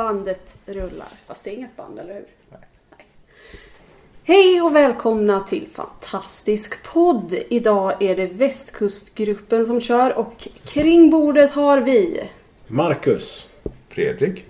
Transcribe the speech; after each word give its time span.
bandet 0.00 0.58
rullar. 0.66 1.08
Fast 1.26 1.44
det 1.44 1.50
är 1.50 1.54
inget 1.54 1.76
band, 1.76 1.98
eller 1.98 2.14
hur? 2.14 2.26
Nej. 2.50 3.06
Hej 4.24 4.62
och 4.62 4.76
välkomna 4.76 5.40
till 5.40 5.68
Fantastisk 5.72 6.82
podd! 6.82 7.34
Idag 7.48 8.02
är 8.02 8.16
det 8.16 8.26
Västkustgruppen 8.26 9.66
som 9.66 9.80
kör 9.80 10.18
och 10.18 10.48
kring 10.64 11.10
bordet 11.10 11.50
har 11.50 11.80
vi 11.80 12.28
Marcus. 12.66 13.48
Fredrik. 13.88 14.44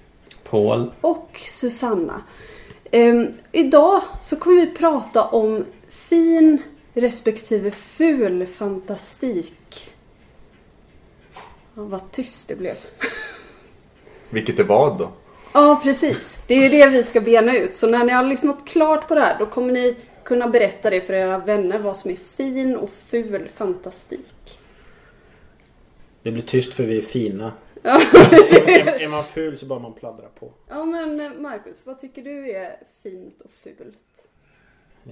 Paul. 0.51 0.93
och 1.01 1.41
Susanna. 1.47 2.23
Ehm, 2.91 3.29
idag 3.53 4.03
så 4.23 4.37
kommer 4.37 4.67
vi 4.67 4.75
prata 4.75 5.25
om 5.25 5.65
fin 5.89 6.63
respektive 6.95 7.71
ful 7.71 8.47
fantastik. 8.47 9.91
Ja, 11.75 11.83
vad 11.83 12.11
tyst 12.11 12.49
det 12.49 12.57
blev. 12.57 12.75
Vilket 14.31 14.59
är 14.59 14.65
vad 14.65 14.99
då? 14.99 15.11
Ja, 15.53 15.81
precis. 15.85 16.45
Det 16.47 16.55
är 16.55 16.71
det 16.71 16.89
vi 16.89 17.03
ska 17.03 17.21
bena 17.21 17.57
ut. 17.57 17.75
Så 17.75 17.91
när 17.91 18.05
ni 18.05 18.13
har 18.13 18.25
lyssnat 18.25 18.67
klart 18.67 19.09
på 19.09 19.15
det 19.15 19.21
här, 19.21 19.39
då 19.39 19.47
kommer 19.47 19.73
ni 19.73 19.97
kunna 20.23 20.49
berätta 20.49 20.91
det 20.91 21.01
för 21.01 21.15
era 21.15 21.39
vänner 21.39 21.79
vad 21.79 21.97
som 21.97 22.11
är 22.11 22.17
fin 22.17 22.77
och 22.77 22.91
ful 22.91 23.49
fantastik. 23.49 24.59
Det 26.23 26.31
blir 26.31 26.43
tyst 26.43 26.75
för 26.75 26.85
vi 26.85 26.97
är 26.97 27.03
fina. 27.03 27.53
är, 27.83 29.03
är 29.03 29.11
man 29.11 29.25
ful 29.25 29.59
så 29.59 29.67
bara 29.67 29.79
man 29.79 29.93
pladdra 29.93 30.29
på. 30.39 30.53
Ja, 30.69 30.85
men 30.85 31.21
eh, 31.21 31.33
Marcus, 31.33 31.87
vad 31.87 31.99
tycker 31.99 32.23
du 32.23 32.51
är 32.51 32.77
fint 33.03 33.41
och 33.41 33.51
fult? 33.51 34.29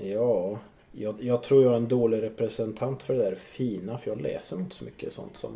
Ja, 0.02 0.58
jag, 0.92 1.16
jag 1.20 1.42
tror 1.42 1.62
jag 1.62 1.72
är 1.72 1.76
en 1.76 1.88
dålig 1.88 2.22
representant 2.22 3.02
för 3.02 3.14
det 3.14 3.24
där 3.24 3.34
fina. 3.34 3.98
För 3.98 4.10
jag 4.10 4.20
läser 4.20 4.56
inte 4.56 4.76
så 4.76 4.84
mycket 4.84 5.12
sånt 5.12 5.36
som 5.36 5.52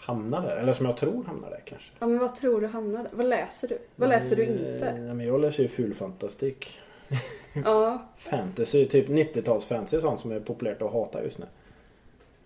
hamnar 0.00 0.42
där. 0.42 0.56
Eller 0.56 0.72
som 0.72 0.86
jag 0.86 0.96
tror 0.96 1.24
hamnar 1.24 1.50
där 1.50 1.62
kanske. 1.64 1.92
Ja, 1.98 2.06
men 2.06 2.18
vad 2.18 2.34
tror 2.34 2.60
du 2.60 2.66
hamnar 2.66 3.02
där? 3.02 3.10
Vad 3.12 3.26
läser 3.26 3.68
du? 3.68 3.78
Vad 3.96 4.08
läser 4.08 4.36
du 4.36 4.44
inte? 4.44 4.92
Nej, 4.98 5.14
men 5.14 5.26
jag 5.26 5.40
läser 5.40 5.62
ju 5.62 5.68
fulfantastik. 5.68 6.80
Ja, 7.64 8.08
Fantasy, 8.16 8.86
typ 8.86 9.08
90-tals 9.08 9.66
fantasy 9.66 9.96
är 9.96 10.00
sånt 10.00 10.20
som 10.20 10.32
är 10.32 10.40
populärt 10.40 10.82
att 10.82 10.92
hata 10.92 11.22
just 11.24 11.38
nu. 11.38 11.46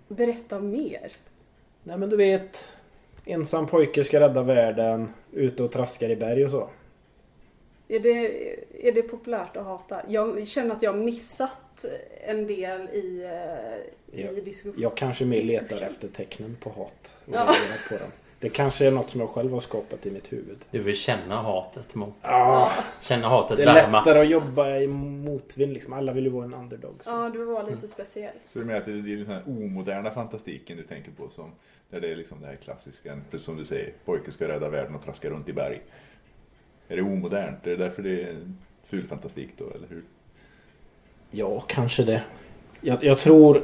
berätta 0.08 0.60
mer. 0.60 1.12
Nej 1.82 1.96
men 1.98 2.10
du 2.10 2.16
vet. 2.16 2.72
Ensam 3.24 3.66
pojke 3.66 4.04
ska 4.04 4.20
rädda 4.20 4.42
världen. 4.42 5.10
Ute 5.32 5.62
och 5.62 5.72
traskar 5.72 6.08
i 6.10 6.16
berg 6.16 6.44
och 6.44 6.50
så. 6.50 6.68
Är 7.88 8.00
det, 8.00 8.26
är 8.88 8.92
det 8.92 9.02
populärt 9.02 9.56
att 9.56 9.64
hata? 9.64 10.00
Jag 10.08 10.46
känner 10.46 10.74
att 10.74 10.82
jag 10.82 10.92
har 10.92 10.98
missat 10.98 11.84
en 12.26 12.46
del 12.46 12.80
i, 12.80 13.22
eh, 13.24 14.18
i 14.20 14.24
Ja, 14.24 14.42
diskussionen. 14.44 14.80
Jag 14.82 14.96
kanske 14.96 15.24
mer 15.24 15.42
letar 15.42 15.80
efter 15.82 16.08
tecknen 16.08 16.56
på 16.60 16.70
hat. 16.70 17.16
Och 17.26 17.34
Ja. 17.34 17.54
på 17.88 17.94
dem. 17.96 18.08
Det 18.38 18.48
kanske 18.48 18.86
är 18.86 18.90
något 18.90 19.10
som 19.10 19.20
jag 19.20 19.28
själv 19.30 19.52
har 19.52 19.60
skapat 19.60 20.06
i 20.06 20.10
mitt 20.10 20.32
huvud. 20.32 20.56
Du 20.70 20.78
vill 20.78 20.96
känna 20.96 21.42
hatet 21.42 21.94
mot... 21.94 22.14
Ja, 22.22 22.70
Känna 23.02 23.28
hatet 23.28 23.56
det 23.56 23.62
är 23.62 23.74
värma. 23.74 23.98
lättare 23.98 24.20
att 24.20 24.28
jobba 24.28 24.76
i 24.76 24.86
motvind 24.86 25.72
liksom. 25.72 25.92
Alla 25.92 26.12
vill 26.12 26.24
ju 26.24 26.30
vara 26.30 26.44
en 26.44 26.54
underdog. 26.54 26.94
Så. 27.04 27.10
Ja, 27.10 27.30
du 27.32 27.44
var 27.44 27.70
lite 27.70 27.88
speciell. 27.88 28.34
Så 28.46 28.58
du 28.58 28.64
menar 28.64 28.78
att 28.80 28.86
det 28.86 28.92
är 28.92 29.16
den 29.16 29.26
här 29.26 29.42
omoderna 29.46 30.10
fantastiken 30.10 30.76
du 30.76 30.82
tänker 30.82 31.10
på 31.10 31.28
som 31.30 31.52
där 31.90 32.00
det 32.00 32.08
är 32.10 32.16
liksom 32.16 32.40
det 32.40 32.46
här 32.46 32.56
klassiska, 32.56 33.18
precis 33.30 33.44
som 33.46 33.56
du 33.56 33.64
säger, 33.64 33.92
pojke 34.04 34.32
ska 34.32 34.48
rädda 34.48 34.68
världen 34.68 34.94
och 34.94 35.02
traska 35.04 35.30
runt 35.30 35.48
i 35.48 35.52
berg. 35.52 35.80
Är 36.94 36.98
det 36.98 37.02
omodernt? 37.02 37.66
Är 37.66 37.70
det 37.70 37.76
därför 37.76 38.02
det 38.02 38.22
är 38.22 38.36
ful 38.84 39.06
fantastik 39.06 39.48
då, 39.58 39.64
eller 39.64 39.88
hur? 39.88 40.02
Ja, 41.30 41.60
kanske 41.60 42.04
det. 42.04 42.22
Jag, 42.80 43.04
jag 43.04 43.18
tror... 43.18 43.62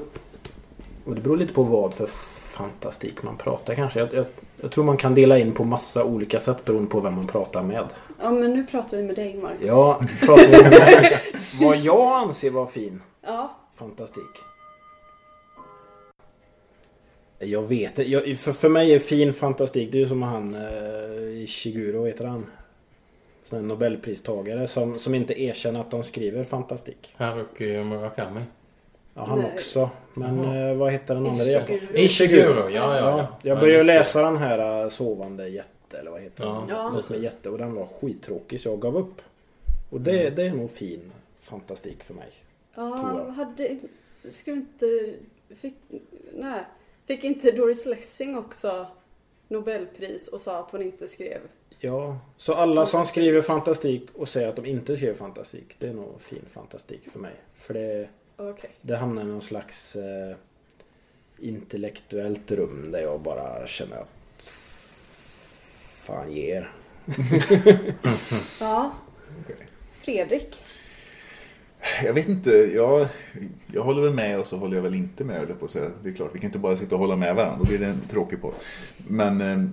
Och 1.05 1.15
det 1.15 1.21
beror 1.21 1.37
lite 1.37 1.55
på 1.55 1.63
vad 1.63 1.95
för 1.95 2.07
fantastik 2.07 3.23
man 3.23 3.37
pratar 3.37 3.75
kanske. 3.75 3.99
Jag, 3.99 4.15
jag, 4.15 4.27
jag 4.61 4.71
tror 4.71 4.85
man 4.85 4.97
kan 4.97 5.15
dela 5.15 5.39
in 5.39 5.53
på 5.53 5.65
massa 5.65 6.05
olika 6.05 6.41
sätt 6.41 6.65
beroende 6.65 6.91
på 6.91 7.01
vem 7.01 7.15
man 7.15 7.27
pratar 7.27 7.63
med. 7.63 7.85
Ja, 8.21 8.31
men 8.31 8.53
nu 8.55 8.67
pratar 8.67 8.97
vi 8.97 9.03
med 9.03 9.17
dig, 9.17 9.35
Marcus. 9.35 9.67
Ja, 9.67 10.01
pratar 10.21 10.63
vi 10.63 10.79
mig. 10.79 11.19
Vad 11.61 11.77
jag 11.77 12.29
anser 12.29 12.51
vara 12.51 12.67
fin 12.67 13.03
Ja, 13.23 13.57
fantastik. 13.75 14.39
Jag 17.39 17.69
vet 17.69 17.95
för, 18.39 18.53
för 18.53 18.69
mig 18.69 18.95
är 18.95 18.99
fin 18.99 19.33
fantastik, 19.33 19.93
det 19.93 19.99
är 19.99 20.01
ju 20.01 20.09
som 20.09 20.23
han 20.23 20.55
eh, 20.55 21.43
Ishiguro, 21.43 22.05
heter 22.05 22.25
han? 22.25 22.47
Sån 23.51 23.59
här 23.59 23.67
Nobelpristagare 23.67 24.67
som, 24.67 24.99
som 24.99 25.15
inte 25.15 25.43
erkänner 25.43 25.81
att 25.81 25.91
de 25.91 26.03
skriver 26.03 26.45
fantastik. 26.45 27.15
Haruki 27.17 27.85
Murakami. 27.85 28.41
Ja, 29.15 29.25
han 29.25 29.39
Nej. 29.39 29.53
också. 29.55 29.91
Men 30.15 30.43
Jaha. 30.45 30.69
eh, 30.71 30.77
vad 30.77 30.93
heter 30.93 31.15
den 31.15 31.27
andra? 31.27 31.45
Ishiguro. 31.45 31.95
Ishiguro, 31.99 32.69
ja 32.69 32.71
ja. 32.71 32.97
Ja, 32.97 33.19
ja. 33.19 33.27
jag 33.43 33.57
Ja, 33.57 33.61
började 33.61 33.85
läsa 33.85 34.23
den 34.23 34.37
här 34.37 34.83
eh, 34.83 34.89
Sovande 34.89 35.49
jätte 35.49 35.99
eller 35.99 36.11
vad 36.11 36.21
heter 36.21 36.45
Ja, 36.45 36.65
den? 36.69 36.77
Ja. 36.77 37.03
Med 37.11 37.23
jätte 37.23 37.51
och 37.51 37.59
den 37.59 37.75
var 37.75 37.87
skittråkig 37.87 38.61
så 38.61 38.69
jag 38.69 38.81
gav 38.81 38.97
upp. 38.97 39.23
Och 39.91 40.01
det, 40.01 40.21
Mm. 40.21 40.35
det 40.35 40.43
är 40.47 40.53
nog 40.53 40.71
fin 40.71 41.13
fantastik 41.41 42.05
för 42.05 42.15
mig. 42.15 42.29
Ja, 42.75 43.31
hade... 43.31 43.77
Ska 44.31 44.51
inte... 44.53 45.15
Fick, 45.57 45.75
nej. 46.35 46.65
Fick 47.07 47.25
inte 47.25 47.51
Doris 47.51 47.87
Lessing 47.87 48.39
också 48.39 48.87
Nobelpris 49.49 50.29
och 50.29 50.41
sa 50.41 50.59
att 50.59 50.71
hon 50.71 50.83
inte 50.83 51.09
skrev? 51.09 51.39
Ja, 51.83 52.19
så 52.37 52.55
alla 52.55 52.87
som 52.87 53.05
skriver 53.05 53.41
fantastik 53.41 54.09
och 54.15 54.29
säger 54.29 54.49
att 54.49 54.57
de 54.57 54.67
inte 54.67 54.97
skriver 54.97 55.15
fantastik, 55.15 55.77
det 55.79 55.89
är 55.89 55.95
nog 55.95 56.21
fin 56.21 56.45
fantastik 56.51 57.11
för 57.13 57.19
mig. 57.19 57.35
För 57.57 57.75
det, 57.75 58.09
Okej. 58.37 58.71
det 58.81 58.97
hamnar 58.97 59.23
i 59.23 59.25
någon 59.25 59.43
slags 59.43 59.97
eh, 59.97 60.37
intellektuellt 61.39 62.51
rum 62.51 62.91
där 62.93 63.01
jag 63.01 63.21
bara 63.21 63.67
känner 63.67 63.97
att 63.97 64.43
fan 66.05 66.33
ger. 66.33 66.73
Ja. 68.61 68.93
Okej. 69.45 69.67
Fredrik? 70.01 70.61
Jag 72.05 72.15
vet 72.15 72.29
inte, 72.29 72.51
jag, 72.51 73.09
jag 73.73 73.83
håller 73.83 74.03
väl 74.03 74.15
med 74.15 74.41
och 74.41 74.47
så 74.47 74.57
håller 74.57 74.77
jag 74.77 74.83
väl 74.83 74.95
inte 74.95 75.25
med, 75.25 75.47
jag 75.49 75.61
på 75.61 75.65
att 75.65 75.71
säga. 75.71 75.91
Det 76.03 76.09
är 76.09 76.15
klart, 76.15 76.31
vi 76.35 76.39
kan 76.39 76.49
inte 76.49 76.59
bara 76.59 76.77
sitta 76.77 76.95
och 76.95 77.01
hålla 77.01 77.17
med 77.17 77.35
varandra, 77.35 77.59
då 77.59 77.65
blir 77.65 77.79
det 77.79 77.87
en 77.87 78.01
tråkig 78.11 78.43
på. 78.43 78.55
Men, 79.09 79.41
eh, 79.41 79.69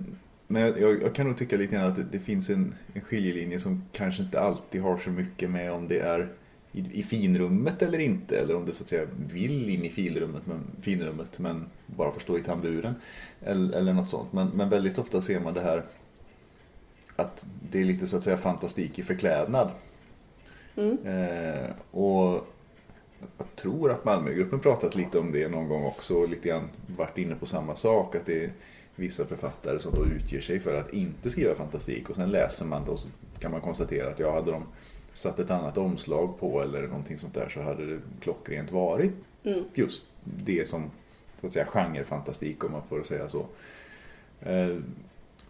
men 0.50 0.62
jag, 0.62 1.02
jag 1.02 1.14
kan 1.14 1.26
nog 1.26 1.38
tycka 1.38 1.56
lite 1.56 1.74
grann 1.74 1.86
att 1.86 1.96
det, 1.96 2.06
det 2.12 2.18
finns 2.18 2.50
en, 2.50 2.74
en 2.94 3.00
skiljelinje 3.00 3.60
som 3.60 3.82
kanske 3.92 4.22
inte 4.22 4.40
alltid 4.40 4.82
har 4.82 4.98
så 4.98 5.10
mycket 5.10 5.50
med 5.50 5.72
om 5.72 5.88
det 5.88 6.00
är 6.00 6.32
i, 6.72 7.00
i 7.00 7.02
finrummet 7.02 7.82
eller 7.82 7.98
inte, 7.98 8.38
eller 8.40 8.56
om 8.56 8.66
det 8.66 8.74
så 8.74 8.82
att 8.82 8.88
säga 8.88 9.06
vill 9.32 9.68
in 9.68 9.84
i 9.84 9.90
finrummet 9.90 10.42
men, 10.46 10.60
finrummet, 10.80 11.38
men 11.38 11.64
bara 11.86 12.12
får 12.12 12.20
stå 12.20 12.38
i 12.38 12.40
tamburen. 12.40 12.94
Eller, 13.42 13.78
eller 13.78 13.92
något 13.92 14.10
sånt. 14.10 14.32
Men, 14.32 14.48
men 14.48 14.70
väldigt 14.70 14.98
ofta 14.98 15.22
ser 15.22 15.40
man 15.40 15.54
det 15.54 15.60
här 15.60 15.84
att 17.16 17.46
det 17.70 17.80
är 17.80 17.84
lite 17.84 18.06
så 18.06 18.16
att 18.16 18.22
säga 18.22 18.36
fantastik 18.36 18.98
i 18.98 19.02
förklädnad. 19.02 19.70
Mm. 20.76 20.98
Eh, 21.04 21.70
och 21.90 22.48
jag 23.38 23.46
tror 23.56 23.92
att 23.92 24.04
Malmögruppen 24.04 24.60
pratat 24.60 24.94
lite 24.94 25.18
om 25.18 25.32
det 25.32 25.48
någon 25.48 25.68
gång 25.68 25.84
också 25.84 26.14
och 26.14 26.28
lite 26.28 26.48
grann 26.48 26.68
varit 26.96 27.18
inne 27.18 27.34
på 27.34 27.46
samma 27.46 27.76
sak. 27.76 28.14
Att 28.14 28.26
det 28.26 28.50
vissa 28.98 29.24
författare 29.24 29.78
som 29.78 29.94
då 29.94 30.06
utger 30.06 30.40
sig 30.40 30.60
för 30.60 30.74
att 30.74 30.92
inte 30.92 31.30
skriva 31.30 31.54
fantastik 31.54 32.10
och 32.10 32.16
sen 32.16 32.30
läser 32.30 32.64
man 32.64 32.84
då 32.86 32.96
så 32.96 33.08
kan 33.38 33.50
man 33.50 33.60
konstatera 33.60 34.10
att 34.10 34.18
jag 34.18 34.32
hade 34.32 34.50
de 34.50 34.64
satt 35.12 35.38
ett 35.38 35.50
annat 35.50 35.78
omslag 35.78 36.38
på 36.40 36.62
eller 36.62 36.82
någonting 36.82 37.18
sånt 37.18 37.34
där 37.34 37.48
så 37.48 37.62
hade 37.62 37.86
det 37.86 38.00
klockrent 38.20 38.72
varit 38.72 39.12
Mm. 39.44 39.64
just 39.74 40.02
det 40.24 40.68
som 40.68 40.90
så 41.40 41.46
att 41.46 41.52
säga 41.52 41.66
genrefantastik 41.66 42.64
om 42.64 42.72
man 42.72 42.82
får 42.88 43.02
säga 43.02 43.28
så. 43.28 43.46
Eh, 44.40 44.76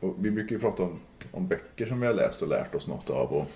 och 0.01 0.15
vi 0.19 0.31
brukar 0.31 0.57
ju 0.57 0.61
prata 0.61 0.83
om, 0.83 1.01
om 1.31 1.49
böcker 1.49 1.87
som 1.87 2.01
vi 2.01 2.07
har 2.07 2.15
läst 2.15 2.43
och 2.43 2.49
lärt 2.49 2.75
oss 2.75 2.89
något 2.89 3.11
av. 3.11 3.33
Och 3.33 3.47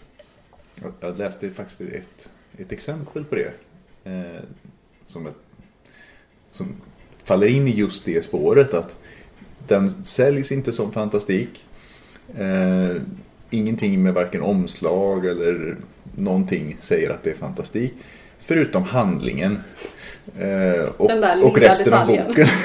jag, 0.82 0.92
jag 1.00 1.18
läste 1.18 1.50
faktiskt 1.50 1.80
ett, 1.80 2.30
ett 2.58 2.72
exempel 2.72 3.24
på 3.24 3.34
det. 3.34 3.52
Eh, 4.04 4.42
som, 5.06 5.26
ett, 5.26 5.36
som 6.50 6.74
faller 7.24 7.46
in 7.46 7.68
i 7.68 7.70
just 7.70 8.04
det 8.04 8.24
spåret 8.24 8.74
att 8.74 8.98
den 9.66 10.04
säljs 10.04 10.52
inte 10.52 10.72
som 10.72 10.92
fantastik. 10.92 11.64
Eh, 12.38 12.96
ingenting 13.50 14.02
med 14.02 14.14
varken 14.14 14.42
omslag 14.42 15.26
eller 15.26 15.76
någonting 16.16 16.76
säger 16.80 17.10
att 17.10 17.22
det 17.22 17.30
är 17.30 17.34
fantastik. 17.34 17.94
Förutom 18.40 18.82
handlingen. 18.82 19.58
Eh, 20.38 20.88
och, 20.96 21.10
och 21.44 21.58
resten 21.58 21.90
detaljen. 21.90 22.22
av 22.22 22.28
boken. 22.28 22.46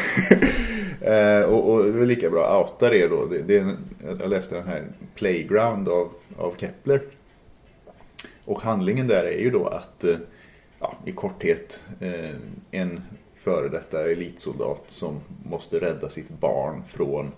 Eh, 1.02 1.42
och, 1.42 1.72
och 1.72 1.84
det 1.84 2.02
är 2.02 2.06
lika 2.06 2.30
bra 2.30 2.46
att 2.46 2.72
outa 2.72 2.90
det 2.90 3.08
då. 3.08 3.26
Det, 3.26 3.42
det 3.42 3.58
en, 3.58 3.78
jag 4.20 4.30
läste 4.30 4.56
den 4.56 4.68
här 4.68 4.84
Playground 5.16 5.90
av, 5.90 6.12
av 6.38 6.54
Kepler. 6.58 7.02
Och 8.46 8.62
handlingen 8.62 9.08
där 9.08 9.24
är 9.24 9.40
ju 9.40 9.50
då 9.50 9.68
att, 9.68 10.04
eh, 10.04 10.16
ja, 10.80 10.98
i 11.06 11.12
korthet, 11.12 11.82
eh, 12.00 12.30
en 12.72 13.02
före 13.48 13.70
detta 13.70 14.12
elitsoldat 14.12 14.84
som 14.90 15.22
måste 15.44 15.80
rädda 15.80 16.10
sitt 16.10 16.30
barn 16.30 16.84
från 16.84 17.32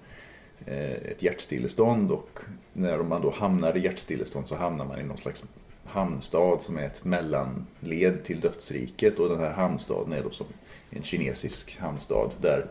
eh, 0.66 0.92
ett 0.92 1.24
hjärtstillestånd. 1.24 2.12
Och 2.12 2.40
när 2.74 2.98
man 2.98 3.22
då 3.22 3.30
hamnar 3.32 3.78
i 3.78 3.84
hjärtstillestånd 3.84 4.48
så 4.48 4.56
hamnar 4.56 4.86
man 4.86 5.00
i 5.00 5.04
någon 5.04 5.18
slags 5.18 5.46
hamnstad 5.86 6.62
som 6.62 6.78
är 6.78 6.84
ett 6.84 7.06
mellanled 7.06 8.24
till 8.24 8.40
dödsriket. 8.40 9.20
Och 9.20 9.30
den 9.30 9.40
här 9.40 9.52
hamnstaden 9.52 10.14
är 10.14 10.24
då 10.24 10.30
som 10.30 10.46
en 10.90 11.04
kinesisk 11.04 11.78
hamnstad 11.80 12.32
där 12.42 12.66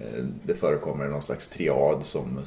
eh, 0.00 0.24
det 0.44 0.54
förekommer 0.54 1.06
någon 1.06 1.22
slags 1.22 1.48
triad 1.48 2.06
som 2.06 2.40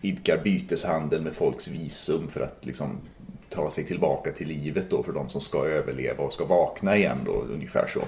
idkar 0.00 0.42
byteshandel 0.42 1.22
med 1.22 1.34
folks 1.34 1.68
visum 1.68 2.28
för 2.28 2.40
att 2.40 2.66
liksom 2.66 3.00
ta 3.48 3.70
sig 3.70 3.84
tillbaka 3.84 4.32
till 4.32 4.48
livet 4.48 4.90
då 4.90 5.02
för 5.02 5.12
de 5.12 5.28
som 5.28 5.40
ska 5.40 5.66
överleva 5.66 6.24
och 6.24 6.32
ska 6.32 6.44
vakna 6.44 6.96
igen 6.96 7.18
då, 7.24 7.44
ungefär 7.52 7.86
så. 7.86 8.00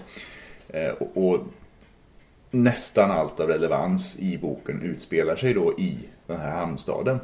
Eh, 0.69 0.91
och, 0.91 1.33
och 1.33 1.41
nästan 2.51 3.11
allt 3.11 3.41
av 3.41 3.49
relevans 3.49 4.19
i 4.19 4.39
boken 4.39 4.83
utspelar 4.83 5.37
sig 5.37 5.55
då 5.55 5.73
i 5.79 5.99
den 6.27 6.41
här 6.41 6.51
hamnstaden. 6.51 7.21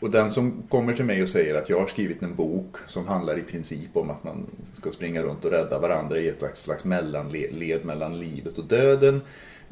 Och 0.00 0.10
den 0.10 0.30
som 0.30 0.62
kommer 0.68 0.92
till 0.92 1.04
mig 1.04 1.22
och 1.22 1.28
säger 1.28 1.54
att 1.54 1.68
jag 1.68 1.80
har 1.80 1.86
skrivit 1.86 2.22
en 2.22 2.34
bok 2.34 2.76
som 2.86 3.06
handlar 3.06 3.38
i 3.38 3.42
princip 3.42 3.96
om 3.96 4.10
att 4.10 4.24
man 4.24 4.46
ska 4.72 4.90
springa 4.90 5.22
runt 5.22 5.44
och 5.44 5.50
rädda 5.50 5.78
varandra 5.78 6.18
i 6.18 6.28
ett 6.28 6.38
slags, 6.38 6.60
slags 6.60 6.84
mellanled 6.84 7.84
mellan 7.84 8.18
livet 8.18 8.58
och 8.58 8.64
döden. 8.64 9.20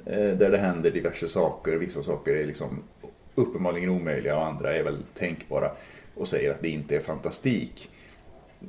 Eh, 0.07 0.31
där 0.31 0.51
det 0.51 0.59
händer 0.59 0.91
diverse 0.91 1.29
saker. 1.29 1.77
Vissa 1.77 2.03
saker 2.03 2.35
är 2.35 2.47
liksom 2.47 2.83
uppenbarligen 3.35 3.91
omöjliga 3.91 4.37
och 4.37 4.47
andra 4.47 4.77
är 4.77 4.83
väl 4.83 4.99
tänkbara. 5.15 5.71
Och 6.17 6.29
säger 6.29 6.51
att 6.51 6.63
det 6.63 6.69
inte 6.69 6.97
är 6.97 7.01
fantastik. 7.01 7.91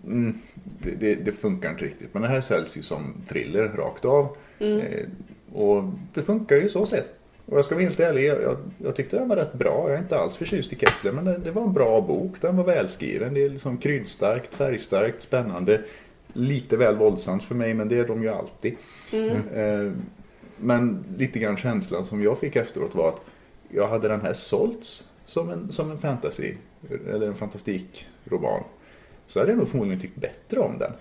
Mm, 0.05 0.37
det, 0.63 0.91
det, 0.91 1.15
det 1.15 1.31
funkar 1.31 1.69
inte 1.69 1.85
riktigt. 1.85 2.13
Men 2.13 2.21
det 2.21 2.27
här 2.27 2.41
säljs 2.41 2.77
ju 2.77 2.81
som 2.81 3.13
thriller 3.27 3.67
rakt 3.67 4.05
av. 4.05 4.37
Eh, 4.59 5.05
och 5.53 5.83
det 6.13 6.23
funkar 6.23 6.55
ju 6.55 6.69
så 6.69 6.85
sett. 6.85 7.13
Och 7.45 7.57
jag 7.57 7.65
ska 7.65 7.75
vara 7.75 7.83
helt 7.83 7.99
ärlig, 7.99 8.25
jag, 8.25 8.57
jag, 8.77 8.95
tyckte 8.95 9.17
den 9.17 9.29
var 9.29 9.35
rätt 9.35 9.53
bra. 9.53 9.85
Jag 9.87 9.93
är 9.93 10.01
inte 10.01 10.19
alls 10.19 10.37
förtjust 10.37 10.73
i 10.73 10.75
Kepler, 10.75 11.11
men 11.11 11.25
det, 11.25 11.37
det 11.37 11.51
var 11.51 11.63
en 11.63 11.73
bra 11.73 12.01
bok. 12.01 12.41
Den 12.41 12.57
var 12.57 12.63
välskriven. 12.63 13.33
Det 13.33 13.45
är 13.45 13.49
liksom 13.49 13.77
kryddstarkt, 13.77 14.55
färgstarkt, 14.55 15.21
spännande. 15.21 15.81
Lite 16.33 16.77
väl 16.77 16.95
våldsamt 16.95 17.43
för 17.43 17.55
mig, 17.55 17.73
men 17.73 17.89
det 17.89 17.99
är 17.99 18.07
de 18.07 18.23
ju 18.23 18.29
alltid. 18.29 18.75
Eh, 19.53 19.91
men 20.57 21.03
lite 21.17 21.39
grann 21.39 21.57
känslan 21.57 22.05
som 22.05 22.23
jag 22.23 22.39
fick 22.39 22.55
efteråt 22.55 22.95
var 22.95 23.09
att 23.09 23.21
jag 23.69 23.87
hade 23.87 24.07
den 24.07 24.21
här 24.21 24.33
sålts 24.33 25.11
som 25.25 25.49
en, 25.49 25.71
som 25.71 25.91
en 25.91 25.97
fantasy, 25.97 26.53
eller 27.09 27.27
en 27.27 27.35
fantastikroman. 27.35 28.63
Så 29.27 29.39
hade 29.39 29.51
jag 29.51 29.57
nog 29.59 29.69
förmodligen 29.69 30.01
tyckt 30.01 30.15
bättre 30.15 30.59
om 30.59 30.79
den. 30.79 30.91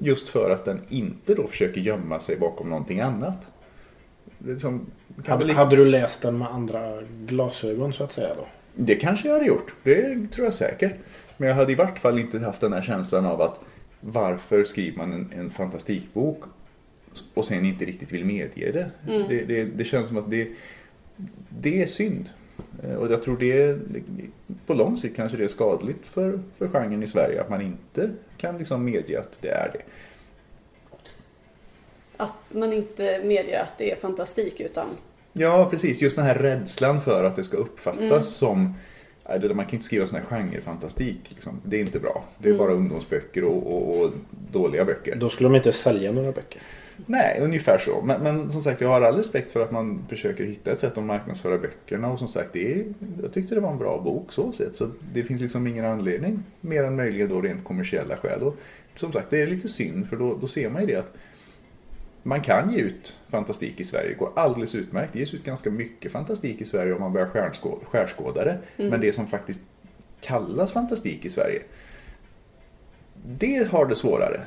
Just 0.00 0.28
för 0.28 0.50
att 0.50 0.64
den 0.64 0.80
inte 0.88 1.34
då 1.34 1.46
försöker 1.46 1.80
gömma 1.80 2.20
sig 2.20 2.36
bakom 2.36 2.70
någonting 2.70 3.00
annat. 3.00 3.50
Liksom, 4.46 4.86
Hade, 5.26 5.44
väl- 5.44 5.54
hade 5.54 5.76
du 5.76 5.84
läst 5.84 6.22
den 6.22 6.38
med 6.38 6.48
andra 6.48 7.02
glasögon 7.26 7.92
så 7.92 8.04
att 8.04 8.12
säga 8.12 8.34
då? 8.34 8.46
det 8.74 8.94
kanske 8.94 9.28
jag 9.28 9.34
hade 9.34 9.46
gjort. 9.46 9.74
Det 9.82 10.26
tror 10.32 10.44
jag 10.44 10.54
säkert. 10.54 10.92
Men 11.36 11.48
jag 11.48 11.56
hade 11.56 11.72
i 11.72 11.74
vart 11.74 11.98
fall 11.98 12.18
inte 12.18 12.38
haft 12.38 12.60
den 12.60 12.72
här 12.72 12.82
känslan 12.82 13.26
av 13.26 13.40
att 13.42 13.60
varför 14.00 14.64
skriver 14.64 14.98
man 14.98 15.12
en, 15.12 15.32
en 15.38 15.50
fantastikbok 15.50 16.42
och 17.34 17.44
sen 17.44 17.64
inte 17.66 17.84
riktigt 17.84 18.12
vill 18.12 18.24
medge 18.24 18.72
det. 18.72 18.90
Det, 19.28 19.44
det, 19.44 19.64
det 19.64 19.84
känns 19.84 20.08
som 20.08 20.16
att 20.16 20.30
det, 20.30 20.48
det 21.60 21.82
är 21.82 21.86
synd. 21.86 22.28
Eh, 22.82 22.94
Och 22.94 23.12
jag 23.12 23.22
tror 23.22 23.36
det 23.36 23.78
på 24.66 24.74
lång 24.74 24.96
sikt 24.96 25.16
kanske 25.16 25.36
det 25.38 25.44
är 25.44 25.48
skadligt 25.48 26.06
för, 26.06 26.40
för 26.56 26.68
genren 26.68 27.02
i 27.02 27.06
Sverige 27.06 27.40
att 27.40 27.50
man 27.50 27.60
inte 27.62 28.10
kan 28.36 28.58
liksom 28.58 28.84
medge 28.84 29.20
att 29.20 29.38
det 29.42 29.48
är 29.50 29.70
det. 29.72 29.82
Att 32.16 32.32
man 32.48 32.72
inte 32.72 33.20
medger 33.24 33.62
att 33.62 33.78
det 33.78 33.90
är 33.92 33.96
fantastik 33.96 34.60
utan 34.60 34.86
Ja, 35.32 35.68
precis. 35.70 36.00
Just 36.02 36.16
den 36.16 36.24
här 36.24 36.34
rädslan 36.34 37.00
för 37.02 37.24
att 37.24 37.36
det 37.36 37.44
ska 37.44 37.56
uppfattas 37.56 38.28
som 38.28 38.74
Nej, 39.28 39.38
det- 39.40 39.54
Man 39.54 39.66
kan 39.66 39.74
inte 39.74 39.86
skriva 39.86 40.06
sån 40.06 40.18
här 40.18 40.24
genrefantastik. 40.24 41.20
Liksom. 41.28 41.60
Det 41.64 41.76
är 41.76 41.80
inte 41.80 42.00
bra. 42.00 42.24
Det 42.38 42.48
är 42.48 42.54
bara 42.58 42.72
ungdomsböcker 42.72 43.44
och, 43.44 43.66
och, 43.76 44.00
och 44.04 44.10
dåliga 44.52 44.84
böcker. 44.84 45.16
Då 45.16 45.28
skulle 45.30 45.48
de 45.48 45.56
inte 45.56 45.72
sälja 45.72 46.12
några 46.12 46.32
böcker. 46.32 46.62
Nej, 47.10 47.40
ungefär 47.40 47.78
så. 47.78 48.00
Men, 48.02 48.22
men 48.22 48.50
som 48.50 48.62
sagt, 48.62 48.80
jag 48.80 48.88
har 48.88 49.02
all 49.02 49.16
respekt 49.16 49.52
för 49.52 49.62
att 49.62 49.70
man 49.70 50.04
försöker 50.08 50.44
hitta 50.44 50.72
ett 50.72 50.78
sätt 50.78 50.98
att 50.98 51.04
marknadsföra 51.04 51.58
böckerna. 51.58 52.12
Och 52.12 52.18
som 52.18 52.28
sagt, 52.28 52.52
det 52.52 52.72
är, 52.72 52.84
jag 53.22 53.32
tyckte 53.32 53.54
det 53.54 53.60
var 53.60 53.70
en 53.70 53.78
bra 53.78 54.00
bok 54.00 54.32
så 54.32 54.52
sett. 54.52 54.74
Så 54.74 54.86
det 55.12 55.22
finns 55.22 55.40
liksom 55.40 55.66
ingen 55.66 55.84
anledning, 55.84 56.42
mer 56.60 56.84
än 56.84 56.96
möjligen 56.96 57.28
då 57.28 57.40
rent 57.40 57.64
kommersiella 57.64 58.16
skäl. 58.16 58.42
Och 58.42 58.56
som 58.96 59.12
sagt, 59.12 59.30
det 59.30 59.40
är 59.40 59.46
lite 59.46 59.68
synd 59.68 60.08
för 60.08 60.16
då, 60.16 60.36
då 60.40 60.46
ser 60.46 60.70
man 60.70 60.80
ju 60.80 60.86
det 60.86 60.96
att 60.96 61.12
man 62.22 62.40
kan 62.40 62.72
ge 62.72 62.78
ut 62.80 63.16
fantastik 63.28 63.80
i 63.80 63.84
Sverige. 63.84 64.08
Det 64.08 64.14
går 64.14 64.30
alldeles 64.36 64.74
utmärkt. 64.74 65.12
Det 65.12 65.18
ges 65.18 65.34
ut 65.34 65.44
ganska 65.44 65.70
mycket 65.70 66.12
fantastik 66.12 66.60
i 66.60 66.64
Sverige 66.64 66.94
om 66.94 67.00
man 67.00 67.12
börjar 67.12 67.28
skärskå- 67.28 67.84
skärskåda 67.84 68.44
det. 68.44 68.58
Men 68.90 69.00
det 69.00 69.12
som 69.12 69.26
faktiskt 69.26 69.60
kallas 70.20 70.72
fantastik 70.72 71.24
i 71.24 71.28
Sverige, 71.30 71.62
det 73.38 73.68
har 73.70 73.86
det 73.86 73.94
svårare. 73.94 74.40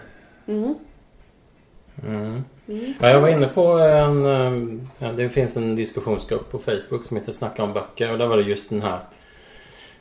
Mm. 2.08 2.42
Mm. 2.68 2.94
Ja, 3.02 3.10
jag 3.10 3.22
var 3.22 3.30
inne 3.30 3.48
på 3.48 3.64
en... 3.80 4.26
Ehm, 4.26 4.90
ja, 5.00 5.12
det 5.12 5.30
finns 5.30 5.58
en 5.58 5.76
diskussionsgrupp 5.76 6.52
på 6.52 6.60
Facebook 6.60 7.06
som 7.06 7.18
heter 7.18 7.32
Snacka 7.32 7.64
om 7.64 7.74
böcker 7.74 8.12
och 8.12 8.18
där 8.18 8.28
var 8.28 8.38
det 8.38 8.44
just 8.44 8.70
den 8.70 8.82
här 8.82 9.00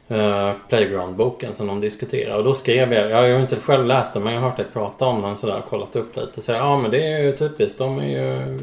eh, 0.09 0.55
Playground-boken 0.69 1.53
som 1.53 1.67
de 1.67 1.81
diskuterade. 1.81 2.39
Och 2.39 2.45
då 2.45 2.55
skrev 2.55 2.93
jag, 2.93 3.11
jag 3.11 3.17
har 3.17 3.27
ju 3.27 3.41
inte 3.41 3.57
själv 3.57 3.87
läst 3.87 4.15
den 4.15 4.23
men 4.23 4.35
jag 4.35 4.41
har 4.41 4.49
hört 4.49 4.57
dig 4.57 4.67
prata 4.73 5.07
om 5.07 5.23
den 5.23 5.37
sådär 5.37 5.59
och 5.59 5.71
kollat 5.71 5.97
upp 5.97 6.17
lite. 6.17 6.43
Så 6.43 6.53
jag, 6.53 6.61
ja 6.61 6.79
men 6.79 6.91
det 6.91 7.07
är 7.07 7.23
ju 7.23 7.33
typiskt, 7.33 7.79
de 7.79 7.99
är 7.99 8.09
ju... 8.09 8.59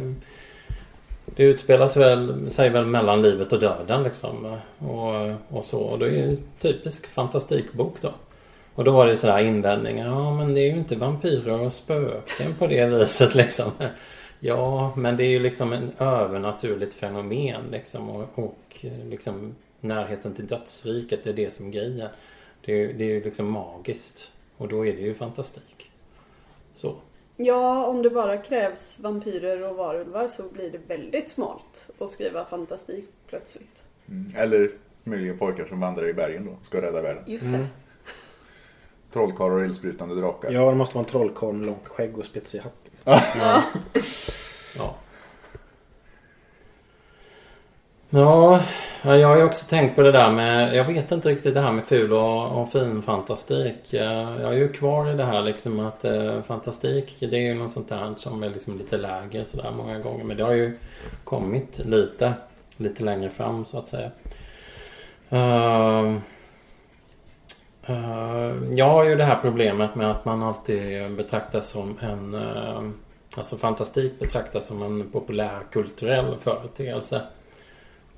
Det 1.25 1.43
utspelas 1.43 1.97
väl, 1.97 2.51
sig 2.51 2.69
väl 2.69 2.85
mellan 2.85 3.21
livet 3.21 3.53
och 3.53 3.59
döden 3.59 4.03
liksom. 4.03 4.57
Och, 4.77 5.57
och 5.57 5.65
så. 5.65 5.79
Och 5.79 5.99
det 5.99 6.05
är 6.05 6.09
ju 6.09 6.23
en 6.23 6.37
typisk 6.59 7.07
fantastikbok 7.07 7.95
då. 8.01 8.09
Och 8.79 8.85
då 8.85 8.91
var 8.91 9.07
det 9.07 9.15
sådär 9.15 9.39
invändningar. 9.39 10.07
Ja, 10.07 10.33
men 10.35 10.53
det 10.53 10.61
är 10.61 10.71
ju 10.71 10.77
inte 10.77 10.95
vampyrer 10.95 11.61
och 11.61 11.73
spöken 11.73 12.53
på 12.59 12.67
det 12.67 12.85
viset 12.85 13.35
liksom. 13.35 13.71
Ja, 14.39 14.93
men 14.97 15.17
det 15.17 15.23
är 15.23 15.27
ju 15.27 15.39
liksom 15.39 15.73
en 15.73 15.91
övernaturligt 15.97 16.93
fenomen 16.93 17.61
liksom. 17.71 18.09
Och, 18.09 18.39
och 18.39 18.85
liksom 19.09 19.55
närheten 19.81 20.33
till 20.33 20.47
dödsriket, 20.47 21.23
det 21.23 21.29
är 21.29 21.33
det 21.33 21.53
som 21.53 21.67
är 21.67 21.71
grejen. 21.71 22.07
Det 22.65 22.71
är, 22.73 22.77
ju- 22.77 22.93
det 22.93 23.03
är 23.03 23.07
ju 23.09 23.23
liksom 23.23 23.51
magiskt. 23.51 24.31
Och 24.57 24.67
då 24.67 24.85
är 24.85 24.93
det 24.93 25.01
ju 25.01 25.13
fantastik. 25.13 25.91
Så. 26.73 26.95
Ja, 27.37 27.85
om 27.85 28.01
det 28.01 28.09
bara 28.09 28.37
krävs 28.37 28.99
vampyrer 28.99 29.69
och 29.69 29.75
varulvar 29.75 30.27
så 30.27 30.43
blir 30.53 30.69
det 30.71 30.79
väldigt 30.87 31.29
smalt 31.29 31.89
att 31.99 32.09
skriva 32.09 32.45
fantastik 32.45 33.05
plötsligt. 33.29 33.83
Eller 34.35 34.71
möjligen 35.03 35.37
pojkar 35.37 35.65
som 35.65 35.79
vandrar 35.79 36.07
i 36.09 36.13
bergen 36.13 36.45
då, 36.45 36.51
ska 36.63 36.81
rädda 36.81 37.01
världen. 37.01 37.23
Just 37.27 37.51
det. 37.51 37.65
Trollkarlar 39.13 39.55
och 39.55 39.63
eldsprutande 39.63 40.15
drakar. 40.15 40.51
Ja, 40.51 40.69
det 40.69 40.75
måste 40.75 40.95
vara 40.95 41.05
en 41.05 41.11
trollkarl 41.11 41.53
med 41.53 41.67
långt 41.67 41.87
skägg 41.87 42.17
och 42.17 42.25
spetsig 42.25 42.59
hatt. 42.59 42.89
Ja. 44.77 44.95
Ja, 48.11 48.61
ja, 49.03 49.15
jag 49.17 49.27
har 49.27 49.37
ju 49.37 49.43
också 49.43 49.65
tänkt 49.65 49.95
på 49.95 50.01
det 50.01 50.11
där 50.11 50.31
med... 50.31 50.75
Jag 50.75 50.85
vet 50.85 51.11
inte 51.11 51.29
riktigt 51.29 51.53
det 51.53 51.61
här 51.61 51.71
med 51.71 51.83
ful 51.83 52.13
och, 52.13 52.61
och 52.61 52.71
fin 52.71 53.01
fantastik. 53.01 53.75
Jag 53.89 54.41
är 54.41 54.51
ju 54.51 54.73
kvar 54.73 55.09
i 55.09 55.13
det 55.13 55.23
här 55.23 55.41
liksom 55.41 55.79
att 55.79 56.05
eh, 56.05 56.41
fantastik 56.41 57.17
det 57.19 57.37
är 57.37 57.41
ju 57.41 57.53
något 57.53 57.71
sånt 57.71 57.89
där 57.89 58.13
som 58.17 58.43
är 58.43 58.49
liksom 58.49 58.77
lite 58.77 58.97
lägre 58.97 59.45
sådär 59.45 59.71
många 59.77 59.99
gånger. 59.99 60.23
Men 60.23 60.37
det 60.37 60.43
har 60.43 60.53
ju 60.53 60.77
kommit 61.23 61.79
lite, 61.85 62.33
lite 62.77 63.03
längre 63.03 63.29
fram 63.29 63.65
så 63.65 63.77
att 63.77 63.87
säga. 63.87 64.11
Eh, 65.29 66.13
Eh, 67.85 68.53
jag 68.75 68.89
har 68.89 69.05
ju 69.05 69.15
det 69.15 69.23
här 69.23 69.39
problemet 69.41 69.95
med 69.95 70.11
att 70.11 70.25
man 70.25 70.43
alltid 70.43 71.15
betraktas 71.15 71.69
som 71.69 71.97
en... 71.99 72.33
Eh, 72.33 72.89
alltså 73.37 73.57
fantastik 73.57 74.19
betraktas 74.19 74.65
som 74.65 74.81
en 74.81 75.09
populärkulturell 75.11 76.37
företeelse. 76.39 77.21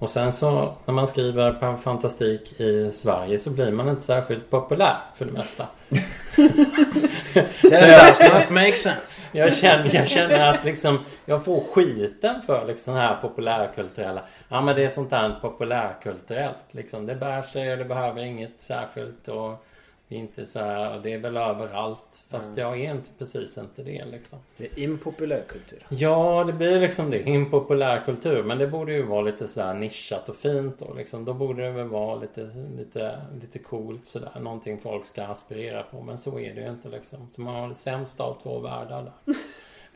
Och 0.01 0.10
sen 0.10 0.31
så 0.31 0.74
när 0.86 0.93
man 0.93 1.08
skriver 1.08 1.53
på 1.53 1.77
fantastik 1.77 2.60
i 2.60 2.91
Sverige 2.93 3.39
så 3.39 3.50
blir 3.50 3.72
man 3.72 3.89
inte 3.89 4.01
särskilt 4.01 4.50
populär 4.50 4.96
för 5.15 5.25
det 5.25 5.31
mesta. 5.31 5.65
That 7.34 8.17
does 8.17 8.20
not 8.20 8.50
make 8.50 8.75
sense. 8.75 9.27
Jag 9.31 9.55
känner, 9.55 9.96
jag 9.96 10.08
känner 10.08 10.53
att 10.53 10.63
liksom 10.63 11.00
jag 11.25 11.46
får 11.46 11.62
skiten 11.62 12.41
för 12.41 12.65
liksom 12.65 12.93
här 12.96 13.17
populärkulturella. 13.22 14.22
Ja 14.50 14.62
men 14.62 14.75
det 14.75 14.84
är 14.84 14.89
sånt 14.89 15.10
där 15.10 15.36
populärkulturellt 15.41 16.65
liksom. 16.72 17.05
Det 17.05 17.15
bär 17.15 17.41
sig 17.41 17.72
och 17.72 17.77
det 17.77 17.86
behöver 17.86 18.22
inget 18.22 18.62
särskilt 18.62 19.27
och 19.27 19.65
Är 20.12 20.20
inte 20.20 20.46
så 20.46 20.60
här, 20.60 21.00
det 21.00 21.13
är 21.13 21.18
väl 21.18 21.38
överallt. 21.38 22.24
Fast 22.30 22.58
jag 22.58 22.80
är 22.82 22.91
inte 22.91 23.10
precis 23.18 23.58
inte 23.58 23.84
det 23.84 24.06
liksom. 24.06 24.39
Det 24.58 24.65
är 24.65 24.80
impopulärkultur. 24.80 25.86
Ja, 25.89 26.44
det 26.44 26.53
blir 26.53 26.80
liksom 26.80 27.10
det. 27.10 27.30
Impopulärkultur. 27.30 28.44
Men 28.44 28.58
det 28.58 28.68
borde 28.68 28.94
ju 28.94 29.03
vara 29.03 29.22
lite 29.22 29.48
sådär 29.48 29.74
nischat 29.74 30.30
och 30.30 30.36
fint 30.36 30.80
då. 30.80 30.94
Liksom. 30.94 31.25
Då 31.25 31.34
borde 31.34 31.63
det 31.63 31.72
väl 31.72 31.88
vara 31.88 32.15
lite, 32.15 32.51
lite, 32.77 33.22
lite 33.41 33.60
coolt 33.60 34.06
sådär. 34.06 34.39
Någonting 34.39 34.80
folk 34.80 35.06
ska 35.06 35.24
aspirera 35.24 35.84
på. 35.84 36.01
Men 36.01 36.18
så 36.18 36.39
är 36.39 36.56
det 36.56 36.62
ju 36.62 36.70
inte 36.70 36.89
liksom. 36.89 37.27
Så 37.32 37.41
man 37.41 37.56
har 37.56 37.68
det 37.68 37.75
sämsta 37.75 38.24
av 38.24 38.39
två 38.44 38.60
världar 38.60 39.03
där. 39.03 39.36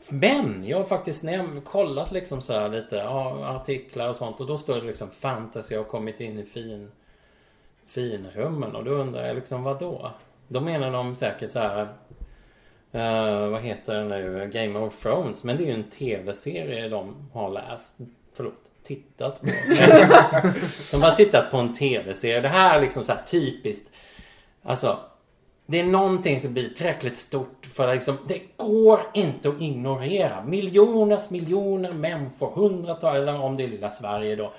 Men 0.08 0.64
jag 0.66 0.78
har 0.78 0.84
faktiskt 0.84 1.24
näm- 1.24 1.60
kollat 1.60 2.12
liksom 2.12 2.42
så 2.42 2.52
här 2.52 2.68
lite 2.68 2.96
ja, 2.96 3.46
artiklar 3.46 4.08
och 4.08 4.16
sånt. 4.16 4.40
Och 4.40 4.46
då 4.46 4.56
står 4.56 4.76
det 4.80 4.86
liksom 4.86 5.10
fantasy 5.10 5.76
har 5.76 5.84
kommit 5.84 6.20
in 6.20 6.38
i 6.38 6.44
fin, 6.44 6.90
finrummen. 7.86 8.76
Och 8.76 8.84
då 8.84 8.90
undrar 8.90 9.26
jag 9.26 9.36
liksom 9.36 9.62
vad 9.62 9.78
då? 9.78 10.10
Då 10.48 10.60
menar 10.60 10.92
de 10.92 11.16
säkert 11.16 11.50
så 11.50 11.58
här 11.58 11.88
Eh, 12.96 13.48
vad 13.48 13.62
heter 13.62 13.94
det 13.94 14.04
nu? 14.04 14.50
Game 14.52 14.78
of 14.78 15.02
Thrones. 15.02 15.44
Men 15.44 15.56
det 15.56 15.62
är 15.62 15.66
ju 15.66 15.72
en 15.72 15.90
tv-serie 15.90 16.88
de 16.88 17.14
har 17.32 17.50
läst. 17.50 17.96
Förlåt. 18.36 18.54
Tittat 18.84 19.40
på. 19.40 19.46
de 20.92 21.02
har 21.02 21.14
tittat 21.14 21.50
på 21.50 21.56
en 21.56 21.74
tv-serie. 21.74 22.40
Det 22.40 22.48
här 22.48 22.78
är 22.78 22.82
liksom 22.82 23.04
så 23.04 23.12
här 23.12 23.22
typiskt. 23.22 23.90
Alltså. 24.62 24.98
Det 25.68 25.80
är 25.80 25.84
någonting 25.84 26.40
som 26.40 26.52
blir 26.52 26.68
tillräckligt 26.68 27.16
stort 27.16 27.68
för 27.72 27.88
att 27.88 27.94
liksom, 27.94 28.18
det 28.28 28.42
går 28.56 29.00
inte 29.14 29.48
att 29.48 29.60
ignorera. 29.60 30.44
Miljoners 30.44 31.30
miljoner 31.30 31.92
människor, 31.92 32.50
hundratals, 32.54 33.16
eller 33.16 33.40
om 33.40 33.56
det 33.56 33.64
är 33.64 33.68
lilla 33.68 33.90
Sverige 33.90 34.36
då. 34.36 34.52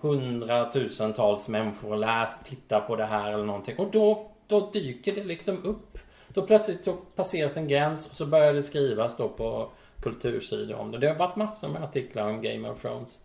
Hundratusentals 0.00 1.48
människor 1.48 1.96
läst, 1.96 2.44
tittar 2.44 2.80
på 2.80 2.96
det 2.96 3.04
här 3.04 3.32
eller 3.32 3.44
någonting. 3.44 3.76
Och 3.78 3.90
då, 3.90 4.30
då 4.46 4.70
dyker 4.70 5.14
det 5.14 5.24
liksom 5.24 5.64
upp. 5.64 5.98
Då 6.28 6.42
plötsligt 6.42 6.84
så 6.84 6.92
passeras 6.92 7.56
en 7.56 7.68
gräns 7.68 8.06
och 8.06 8.14
så 8.14 8.26
börjar 8.26 8.54
det 8.54 8.62
skrivas 8.62 9.16
då 9.16 9.28
på 9.28 9.70
kultursidor 10.02 10.76
om 10.76 10.90
det. 10.90 10.98
Det 10.98 11.08
har 11.08 11.14
varit 11.14 11.36
massor 11.36 11.68
med 11.68 11.82
artiklar 11.82 12.28
om 12.28 12.42
Game 12.42 12.70
of 12.70 12.82
Thrones. 12.82 13.18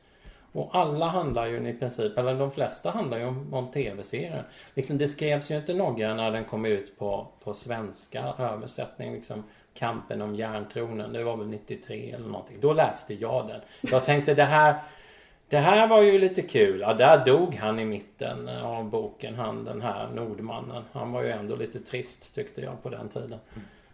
Och 0.51 0.69
alla 0.73 1.07
handlar 1.07 1.45
ju 1.45 1.69
i 1.69 1.73
princip, 1.73 2.17
eller 2.17 2.35
de 2.35 2.51
flesta 2.51 2.91
handlar 2.91 3.17
ju 3.17 3.25
om, 3.25 3.53
om 3.53 3.71
tv-serien. 3.71 4.43
Liksom, 4.73 4.97
det 4.97 5.07
skrevs 5.07 5.51
ju 5.51 5.55
inte 5.55 5.73
några 5.73 6.13
när 6.13 6.31
den 6.31 6.45
kom 6.45 6.65
ut 6.65 6.99
på, 6.99 7.27
på 7.43 7.53
svenska 7.53 8.33
översättning. 8.37 9.13
Liksom, 9.13 9.43
Kampen 9.73 10.21
om 10.21 10.35
järntronen, 10.35 11.13
det 11.13 11.23
var 11.23 11.37
väl 11.37 11.47
93 11.47 12.11
eller 12.11 12.27
någonting. 12.27 12.57
Då 12.59 12.73
läste 12.73 13.13
jag 13.13 13.47
den. 13.47 13.61
Jag 13.81 14.05
tänkte 14.05 14.33
det 14.33 14.43
här 14.43 14.75
det 15.49 15.57
här 15.57 15.87
var 15.87 16.01
ju 16.01 16.19
lite 16.19 16.41
kul. 16.41 16.79
Ja, 16.81 16.93
där 16.93 17.25
dog 17.25 17.55
han 17.55 17.79
i 17.79 17.85
mitten 17.85 18.49
av 18.49 18.89
boken, 18.89 19.35
han 19.35 19.65
den 19.65 19.81
här 19.81 20.07
Nordmannen. 20.15 20.83
Han 20.93 21.11
var 21.11 21.23
ju 21.23 21.29
ändå 21.31 21.55
lite 21.55 21.79
trist 21.79 22.35
tyckte 22.35 22.61
jag 22.61 22.83
på 22.83 22.89
den 22.89 23.09
tiden. 23.09 23.39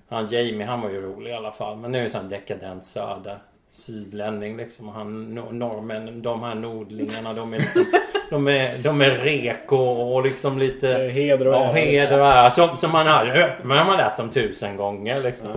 Han 0.09 0.27
Jamie, 0.27 0.67
han 0.67 0.81
var 0.81 0.89
ju 0.89 1.01
rolig 1.01 1.31
i 1.31 1.33
alla 1.33 1.51
fall. 1.51 1.77
Men 1.77 1.91
nu 1.91 2.05
är 2.05 2.17
en 2.17 2.29
dekadent 2.29 2.85
söder. 2.85 3.37
Sydlänning 3.69 4.57
liksom. 4.57 4.87
Han, 4.89 5.37
no- 5.39 5.51
norrmän, 5.53 6.21
de 6.21 6.43
här 6.43 6.55
nordlingarna, 6.55 7.33
de 7.33 7.53
är 7.53 7.57
liksom... 7.59 7.85
De 8.29 8.47
är, 8.47 8.77
de 8.77 9.01
är 9.01 9.09
reko 9.11 9.75
och 9.77 10.23
liksom 10.23 10.57
lite... 10.59 10.87
Heder 10.87 11.47
och 11.47 11.53
Ja, 11.53 11.63
ära. 11.63 11.71
heder 11.73 12.19
och 12.21 12.27
ära. 12.27 12.49
Som, 12.51 12.77
som 12.77 12.91
man 12.91 13.07
har, 13.07 13.55
man 13.63 13.77
har 13.77 13.97
läst 13.97 14.19
om 14.19 14.29
tusen 14.29 14.77
gånger 14.77 15.21
liksom. 15.21 15.51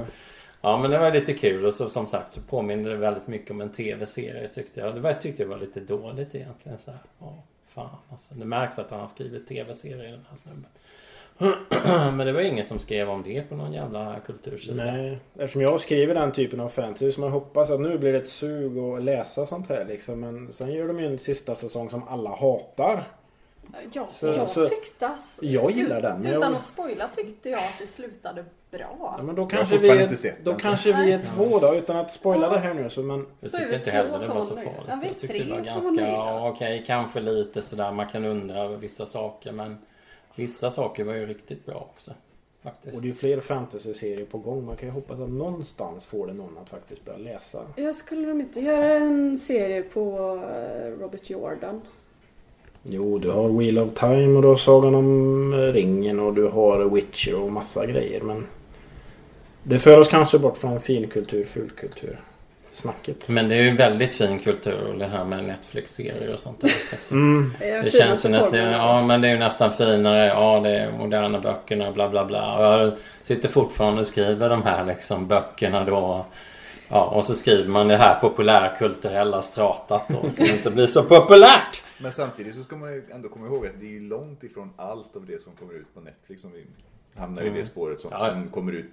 Ja 0.66 0.78
men 0.78 0.90
det 0.90 0.99
var 0.99 1.12
lite 1.12 1.32
kul 1.35 1.64
och 1.66 1.75
så, 1.75 1.88
som 1.88 2.06
sagt 2.06 2.32
så 2.32 2.40
påminner 2.40 2.90
det 2.90 2.96
väldigt 2.96 3.26
mycket 3.26 3.50
om 3.50 3.61
en 3.61 3.73
tv-serie 3.73 4.49
tyckte 4.49 4.80
jag. 4.80 4.94
Det 4.94 5.00
var, 5.00 5.12
tyckte 5.12 5.42
jag 5.42 5.49
var 5.49 5.56
lite 5.58 5.80
dåligt 5.80 6.35
egentligen. 6.35 6.78
Så 6.78 6.90
här. 6.90 7.00
Ja, 7.18 7.35
fan 7.68 7.88
alltså. 8.11 8.35
Det 8.35 8.44
märks 8.44 8.78
att 8.78 8.90
han 8.90 9.00
har 9.00 9.06
skrivit 9.06 9.49
tv-serier 9.49 10.12
den 10.12 10.26
här 10.28 10.37
snubben. 10.37 10.66
men 12.16 12.26
det 12.26 12.32
var 12.32 12.40
ingen 12.40 12.64
som 12.64 12.78
skrev 12.78 13.11
om 13.11 13.23
det 13.23 13.49
på 13.49 13.56
någon 13.56 13.73
jävla 13.73 14.20
kultursida. 14.26 14.85
Nej, 14.85 15.18
eftersom 15.38 15.62
jag 15.62 15.80
skriver 15.80 16.14
den 16.14 16.32
typen 16.32 16.61
av 16.61 16.68
fantasy 16.68 17.11
så 17.11 17.20
man 17.20 17.30
hoppas 17.30 17.70
att 17.70 17.80
nu 17.80 17.99
blir 17.99 18.12
det 18.12 18.18
ett 18.18 18.28
sug 18.28 18.78
att 18.78 19.02
läsa 19.02 19.46
sånt 19.46 19.68
här 19.68 19.85
liksom. 19.85 20.20
Men 20.20 20.52
sen 20.52 20.73
gör 20.73 20.88
de 20.88 21.00
ju 21.00 21.06
en 21.06 21.18
sista 21.18 21.54
säsong 21.54 21.90
som 21.90 22.08
alla 22.08 22.30
hatar. 22.30 23.08
Ja, 23.92 24.06
Så- 24.11 24.26
jag 24.26 24.50
så- 24.50 24.64
tyckte... 24.64 25.11
Jag 25.40 25.70
gillar 25.70 26.00
den, 26.00 26.20
men 26.20 26.32
jag- 26.32 26.38
Utan 26.38 26.54
att 26.54 26.62
spoila 26.62 27.08
tyckte 27.08 27.50
jag 27.50 27.58
att 27.58 27.78
det 27.80 27.87
slutade 27.87 28.44
bra. 28.76 29.14
Ja, 29.18 29.23
men 29.23 29.35
då 29.35 29.47
kanske 29.47 29.78
vi 29.78 29.88
är, 29.88 30.09
sett 30.09 30.45
då 30.45 30.50
den, 30.50 30.61
så. 30.61 30.62
kanske 30.62 30.92
vi 30.92 31.12
är 31.12 31.23
två 31.26 31.59
då 31.59 31.75
utan 31.75 31.97
att 31.97 32.11
spoila 32.11 32.49
det 32.49 32.59
här 32.59 32.75
nu. 32.75 32.90
Så 32.90 33.02
men, 33.02 33.26
Jag 33.40 33.50
Så 33.50 33.56
är 33.56 33.61
tyckte 33.61 33.76
inte 33.76 33.90
heller 33.90 34.18
det 34.18 34.28
var 34.28 34.42
så 34.42 34.54
farligt. 34.54 34.73
Ja, 34.88 34.99
vi 35.00 35.06
är 35.06 35.11
jag 35.11 35.18
tyckte 35.18 35.38
det 35.38 35.50
var 35.50 35.56
tre 35.56 35.73
som 35.73 35.83
var 35.83 35.90
ganska, 35.90 36.09
ja, 36.09 36.50
okej, 36.50 36.85
kanske 36.87 37.21
lite 37.21 37.62
sådär. 37.62 37.92
Man 37.92 38.06
kan 38.06 38.25
undra 38.25 38.56
över 38.56 38.76
vissa 38.76 39.06
saker. 39.06 39.52
Men 39.52 39.78
vissa 40.35 40.71
saker 40.71 41.04
var 41.04 41.14
ju 41.14 41.26
riktigt 41.26 41.66
bra 41.66 41.88
också. 41.95 42.12
Faktiskt. 42.62 42.97
och 42.97 43.02
det 43.02 43.06
är 43.06 43.09
ju 43.09 43.14
fler 43.14 43.40
fantasy-serier 43.40 44.25
på 44.25 44.38
gång. 44.38 44.66
Man 44.66 44.76
kan 44.76 44.88
ju 44.88 44.92
hoppas 44.92 45.21
att 45.21 45.28
någonstans 45.28 46.06
får 46.06 46.26
det 46.26 46.33
någon 46.33 46.59
att 46.59 46.71
faktiskt 46.71 47.04
börja 47.04 47.18
läsa. 47.18 47.59
Jag 47.76 47.97
skulle 47.97 48.28
de 48.28 48.40
inte 48.40 48.61
göra 48.61 48.85
en 48.85 49.38
serie 49.38 49.83
på 49.83 50.00
eh, 50.54 51.00
Robert 51.00 51.30
Jordan? 51.30 51.80
Jo, 52.83 53.18
du 53.18 53.30
har 53.30 53.49
Wheel 53.49 53.78
of 53.78 53.95
Time 53.95 54.37
och 54.37 54.42
du 54.42 54.49
har 54.49 54.56
Sagan 54.56 54.95
om 54.95 55.54
ringen 55.54 56.21
och 56.21 56.35
du 56.35 56.49
har 56.49 56.85
Witcher 56.85 57.35
och 57.35 57.52
massa 57.52 57.87
grejer. 57.87 58.21
Men 58.21 58.47
det 59.68 59.78
för 59.78 59.99
oss 59.99 60.08
kanske 60.08 60.38
bort 60.38 60.58
från 60.58 60.80
finkultur, 60.80 61.44
fulkultur 61.44 62.20
snacket. 62.73 63.28
Men 63.28 63.49
det 63.49 63.54
är 63.54 63.62
ju 63.62 63.76
väldigt 63.76 64.14
fin 64.14 64.38
kultur 64.38 64.82
och 64.92 64.99
det 64.99 65.06
här 65.06 65.25
med 65.25 65.44
Netflix-serier 65.44 66.32
och 66.32 66.38
sånt 66.38 66.61
där. 66.61 66.70
Mm. 67.11 67.52
Det 67.61 67.92
känns 67.92 68.25
ju 68.25 68.28
nästan, 68.28 68.54
ja 68.58 69.06
men 69.06 69.20
det 69.20 69.28
är 69.28 69.32
ju 69.32 69.38
nästan 69.38 69.73
finare. 69.73 70.26
Ja 70.26 70.61
det 70.61 70.70
är 70.78 70.92
moderna 70.92 71.40
böckerna 71.40 71.92
bla 71.92 72.08
bla 72.08 72.25
bla. 72.25 72.56
Och 72.56 72.64
jag 72.82 72.92
sitter 73.23 73.49
fortfarande 73.49 74.00
och 74.00 74.06
skriver 74.06 74.49
de 74.50 74.62
här 74.62 74.85
liksom 74.85 75.26
böckerna 75.28 75.85
då. 75.85 76.26
Ja 76.88 77.04
och 77.04 77.25
så 77.25 77.35
skriver 77.35 77.68
man 77.70 77.88
det 77.88 77.96
här 77.96 78.20
populärkulturella 78.20 79.42
stratat 79.42 80.08
då 80.08 80.30
som 80.30 80.44
inte 80.44 80.70
blir 80.70 80.87
så 80.87 81.02
populärt. 81.02 81.82
Men 81.99 82.12
samtidigt 82.12 82.54
så 82.54 82.62
ska 82.62 82.76
man 82.76 82.92
ju 82.92 83.04
ändå 83.14 83.28
komma 83.28 83.46
ihåg 83.46 83.66
att 83.66 83.80
det 83.80 83.87
är 83.87 83.90
ju 83.90 84.08
långt 84.08 84.42
ifrån 84.44 84.70
allt 84.76 85.16
av 85.16 85.26
det 85.26 85.42
som 85.42 85.52
kommer 85.52 85.75
ut 85.75 85.94
på 85.94 86.00
Netflix 86.00 86.42
som 86.42 86.52
vi 86.52 86.64
hamnar 87.20 87.42
i 87.42 87.50
det 87.50 87.64
spåret 87.64 88.00
som, 88.00 88.12
Mm. 88.12 88.23
Ja. 88.25 88.30
som 88.32 88.49
kommer 88.49 88.73
ut 88.73 88.90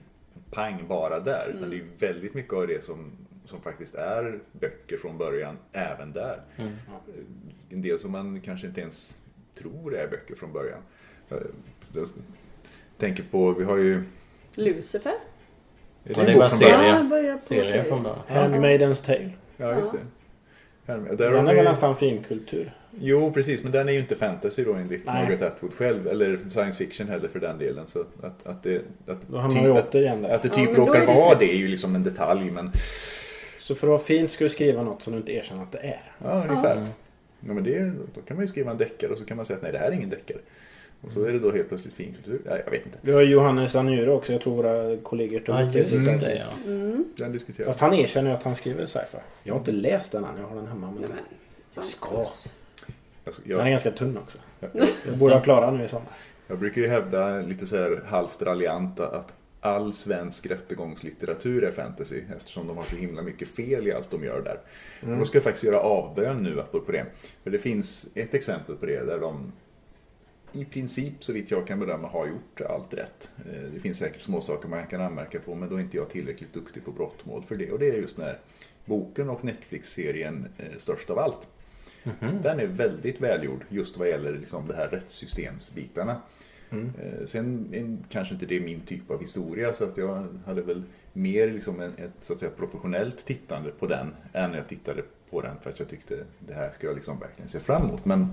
pang 0.51 0.87
bara 0.87 1.19
där. 1.19 1.53
Utan 1.55 1.69
det 1.69 1.75
är 1.75 1.77
ju 1.77 1.87
väldigt 1.99 2.33
mycket 2.33 2.53
av 2.53 2.67
det 2.67 2.85
som, 2.85 3.11
som 3.45 3.61
faktiskt 3.61 3.95
är 3.95 4.39
böcker 4.51 4.97
från 4.97 5.17
början 5.17 5.57
även 5.71 6.13
där. 6.13 6.41
Mm. 6.57 6.71
En 7.69 7.81
del 7.81 7.99
som 7.99 8.11
man 8.11 8.41
kanske 8.41 8.67
inte 8.67 8.81
ens 8.81 9.21
tror 9.55 9.95
är 9.95 10.07
böcker 10.07 10.35
från 10.35 10.53
början. 10.53 10.79
Eh, 11.29 11.37
Jag 11.93 12.07
tänker 12.97 13.23
på, 13.23 13.51
vi 13.51 13.63
har 13.63 13.77
ju... 13.77 14.03
Lucifer? 14.55 15.09
Är 16.03 16.13
Ja, 16.15 16.19
en 16.19 16.25
det 16.25 16.33
bok 16.33 16.41
var 16.41 16.49
från 16.49 16.57
serie. 16.59 17.33
Ja, 17.33 17.41
serie. 17.41 17.83
från 17.83 18.03
början. 18.03 18.19
Handmaidens 18.27 19.01
Tale. 19.01 19.31
Ja, 19.57 19.75
just 19.75 19.91
det. 19.91 19.99
Har 20.93 20.99
Den 21.17 21.47
är 21.47 21.55
väl 21.55 21.65
nästan 21.65 21.95
finkultur. 21.95 22.73
Jo, 22.99 23.31
precis. 23.33 23.63
Men 23.63 23.71
den 23.71 23.89
är 23.89 23.93
ju 23.93 23.99
inte 23.99 24.15
fantasy 24.15 24.63
då 24.63 24.73
enligt 24.73 25.05
Nej. 25.05 25.21
Margaret 25.21 25.41
Atwood 25.41 25.73
själv. 25.73 26.07
Eller 26.07 26.37
science 26.37 26.77
fiction 26.77 27.07
heller 27.07 27.27
för 27.27 27.39
den 27.39 27.57
delen. 27.57 27.87
Så 27.87 27.99
att, 28.21 28.47
att 28.47 28.63
det, 28.63 28.81
att, 29.07 29.17
Då 29.27 29.37
hamnar 29.37 29.61
vi 29.61 29.81
typ, 29.81 29.91
där. 29.91 30.29
att 30.29 30.41
det 30.41 30.47
Ja, 30.47 30.53
typ 30.55 30.75
då 30.75 30.85
råkar 30.85 31.05
vara 31.05 31.35
det 31.39 31.53
är 31.53 31.57
ju 31.57 31.67
liksom 31.67 31.95
en 31.95 32.03
detalj. 32.03 32.51
Men 32.51 32.71
Så 33.59 33.75
för 33.75 33.87
att 33.87 33.89
vara 33.89 33.99
fint 34.01 34.31
ska 34.31 34.43
du 34.43 34.49
skriva 34.49 34.83
något 34.83 35.03
som 35.03 35.13
du 35.13 35.19
inte 35.19 35.33
erkänner 35.33 35.63
att 35.63 35.71
det 35.71 35.77
är. 35.77 36.11
ja, 36.23 36.45
ungefär. 36.49 36.87
Ja, 37.39 37.53
men 37.53 37.63
det 37.63 37.75
är, 37.75 37.93
då 38.15 38.21
kan 38.21 38.37
man 38.37 38.43
ju 38.43 38.47
skriva 38.47 38.71
en 38.71 38.77
deckare 38.77 39.11
och 39.11 39.17
så 39.17 39.25
kan 39.25 39.37
man 39.37 39.45
säga 39.45 39.57
att 39.57 39.63
nej, 39.63 39.71
det 39.71 39.77
här 39.77 39.87
är 39.87 39.91
ingen 39.91 40.09
deckare. 40.09 40.37
Och 41.01 41.11
så 41.11 41.23
är 41.23 41.33
det 41.33 41.39
då 41.39 41.51
helt 41.51 41.69
plötsligt 41.69 41.93
finkultur. 41.93 42.41
Ja, 42.45 42.57
jag 42.65 42.71
vet 42.71 42.85
inte. 42.85 42.97
Vi 43.01 43.11
har 43.11 43.21
Johannes 43.21 43.75
Anure 43.75 44.11
också. 44.11 44.31
Jag 44.31 44.41
tror 44.41 44.55
våra 44.55 44.97
kollegor 44.97 45.39
tog 45.39 45.55
Ja 45.55 45.65
upp 45.65 45.71
sitt 45.73 45.77
just 45.77 46.21
det 46.21 46.35
ja. 46.65 46.71
Mm. 46.71 47.05
Den 47.17 47.31
diskuterar 47.31 47.65
Fast 47.65 47.79
han 47.79 47.93
erkänner 47.93 48.29
ju 48.29 48.35
att 48.35 48.43
han 48.43 48.55
skriver 48.55 48.85
sci-fi. 48.85 49.17
Jag 49.43 49.53
har 49.53 49.59
inte 49.59 49.71
läst 49.71 50.11
den 50.11 50.23
än. 50.23 50.37
Jag 50.41 50.47
har 50.47 50.55
den 50.55 50.67
hemma. 50.67 50.91
Men 50.91 51.01
Nej, 51.01 51.09
men, 51.09 51.19
jag 51.73 51.85
ska. 51.85 52.23
Alltså, 53.25 53.41
Den 53.45 53.51
är 53.51 53.61
jag, 53.61 53.69
ganska 53.69 53.91
tunn 53.91 54.17
också. 54.17 54.37
jag, 54.59 54.69
Jag 55.07 55.19
borde 55.19 55.33
ha 55.33 55.41
klarat 55.41 55.73
nu 55.73 55.85
i 55.85 55.87
sommar. 55.87 56.07
jag 56.47 56.59
brukar 56.59 56.81
ju 56.81 56.87
hävda 56.87 57.41
lite 57.41 57.65
så 57.65 57.75
här 57.75 58.01
halvt 58.07 58.41
raljant 58.41 58.99
att 58.99 59.33
all 59.59 59.93
svensk 59.93 60.45
rättegångslitteratur 60.45 61.63
är 61.63 61.71
fantasy 61.71 62.21
eftersom 62.35 62.67
de 62.67 62.77
har 62.77 62.83
så 62.83 62.95
himla 62.95 63.21
mycket 63.21 63.47
fel 63.47 63.87
i 63.87 63.91
allt 63.93 64.11
de 64.11 64.23
gör 64.23 64.41
där. 64.41 64.59
Och 65.11 65.17
då 65.19 65.25
ska 65.25 65.35
jag 65.37 65.43
faktiskt 65.43 65.63
göra 65.63 65.79
avbön 65.79 66.43
nu 66.43 66.59
apropå 66.59 66.91
det. 66.91 67.05
För 67.43 67.51
det 67.51 67.59
finns 67.59 68.07
ett 68.15 68.33
exempel 68.33 68.75
på 68.75 68.85
det 68.85 69.05
där 69.05 69.19
de 69.19 69.51
i 70.51 70.65
princip 70.65 71.23
så 71.23 71.33
vitt 71.33 71.51
jag 71.51 71.67
kan 71.67 71.79
bedöma 71.79 72.07
har 72.07 72.27
gjort 72.27 72.61
allt 72.69 72.93
rätt. 72.93 73.31
Eh, 73.45 73.61
Det 73.73 73.79
finns 73.79 73.97
säkert 73.97 74.21
små 74.21 74.41
saker 74.41 74.69
man 74.69 74.87
kan 74.87 75.01
anmärka 75.01 75.39
på 75.39 75.55
men 75.55 75.69
då 75.69 75.75
är 75.75 75.79
inte 75.79 75.97
jag 75.97 76.09
tillräckligt 76.09 76.53
duktig 76.53 76.85
på 76.85 76.91
brottmål 76.91 77.43
för 77.43 77.55
det. 77.55 77.71
Och 77.71 77.79
det 77.79 77.89
är 77.89 77.93
just 77.93 78.17
när 78.17 78.39
boken 78.85 79.29
och 79.29 79.43
Netflix-serien 79.43 80.47
eh, 80.57 80.65
Störst 80.77 81.09
av 81.09 81.19
allt. 81.19 81.47
Den 82.43 82.59
är 82.59 82.67
väldigt 82.67 83.21
välgjord 83.21 83.61
just 83.69 83.97
vad 83.97 84.09
gäller 84.09 84.31
liksom 84.37 84.67
det 84.67 84.75
här 84.75 84.87
rättssystemsbitarna. 84.87 86.15
Eh, 86.71 87.25
Sen 87.25 87.69
en, 87.73 88.05
kanske 88.09 88.33
inte 88.33 88.45
det 88.45 88.55
är 88.57 88.61
min 88.61 88.81
typ 88.81 89.11
av 89.11 89.21
historia 89.21 89.73
så 89.73 89.83
att 89.83 89.97
jag 89.97 90.27
hade 90.45 90.61
väl 90.61 90.83
mer 91.13 91.47
liksom 91.51 91.79
en, 91.79 91.91
ett 91.97 92.11
så 92.21 92.33
att 92.33 92.39
säga, 92.39 92.51
professionellt 92.57 93.25
tittande 93.25 93.71
på 93.71 93.87
den 93.87 94.13
än 94.33 94.53
jag 94.53 94.67
tittade 94.67 95.01
på 95.29 95.41
den 95.41 95.51
för 95.61 95.69
att 95.69 95.79
jag 95.79 95.89
tyckte 95.89 96.15
det 96.39 96.53
här 96.53 96.71
ska 96.77 96.87
jag 96.87 96.95
liksom 96.95 97.19
verkligen 97.19 97.49
se 97.49 97.59
fram 97.59 97.81
emot. 97.83 98.05
Men 98.05 98.27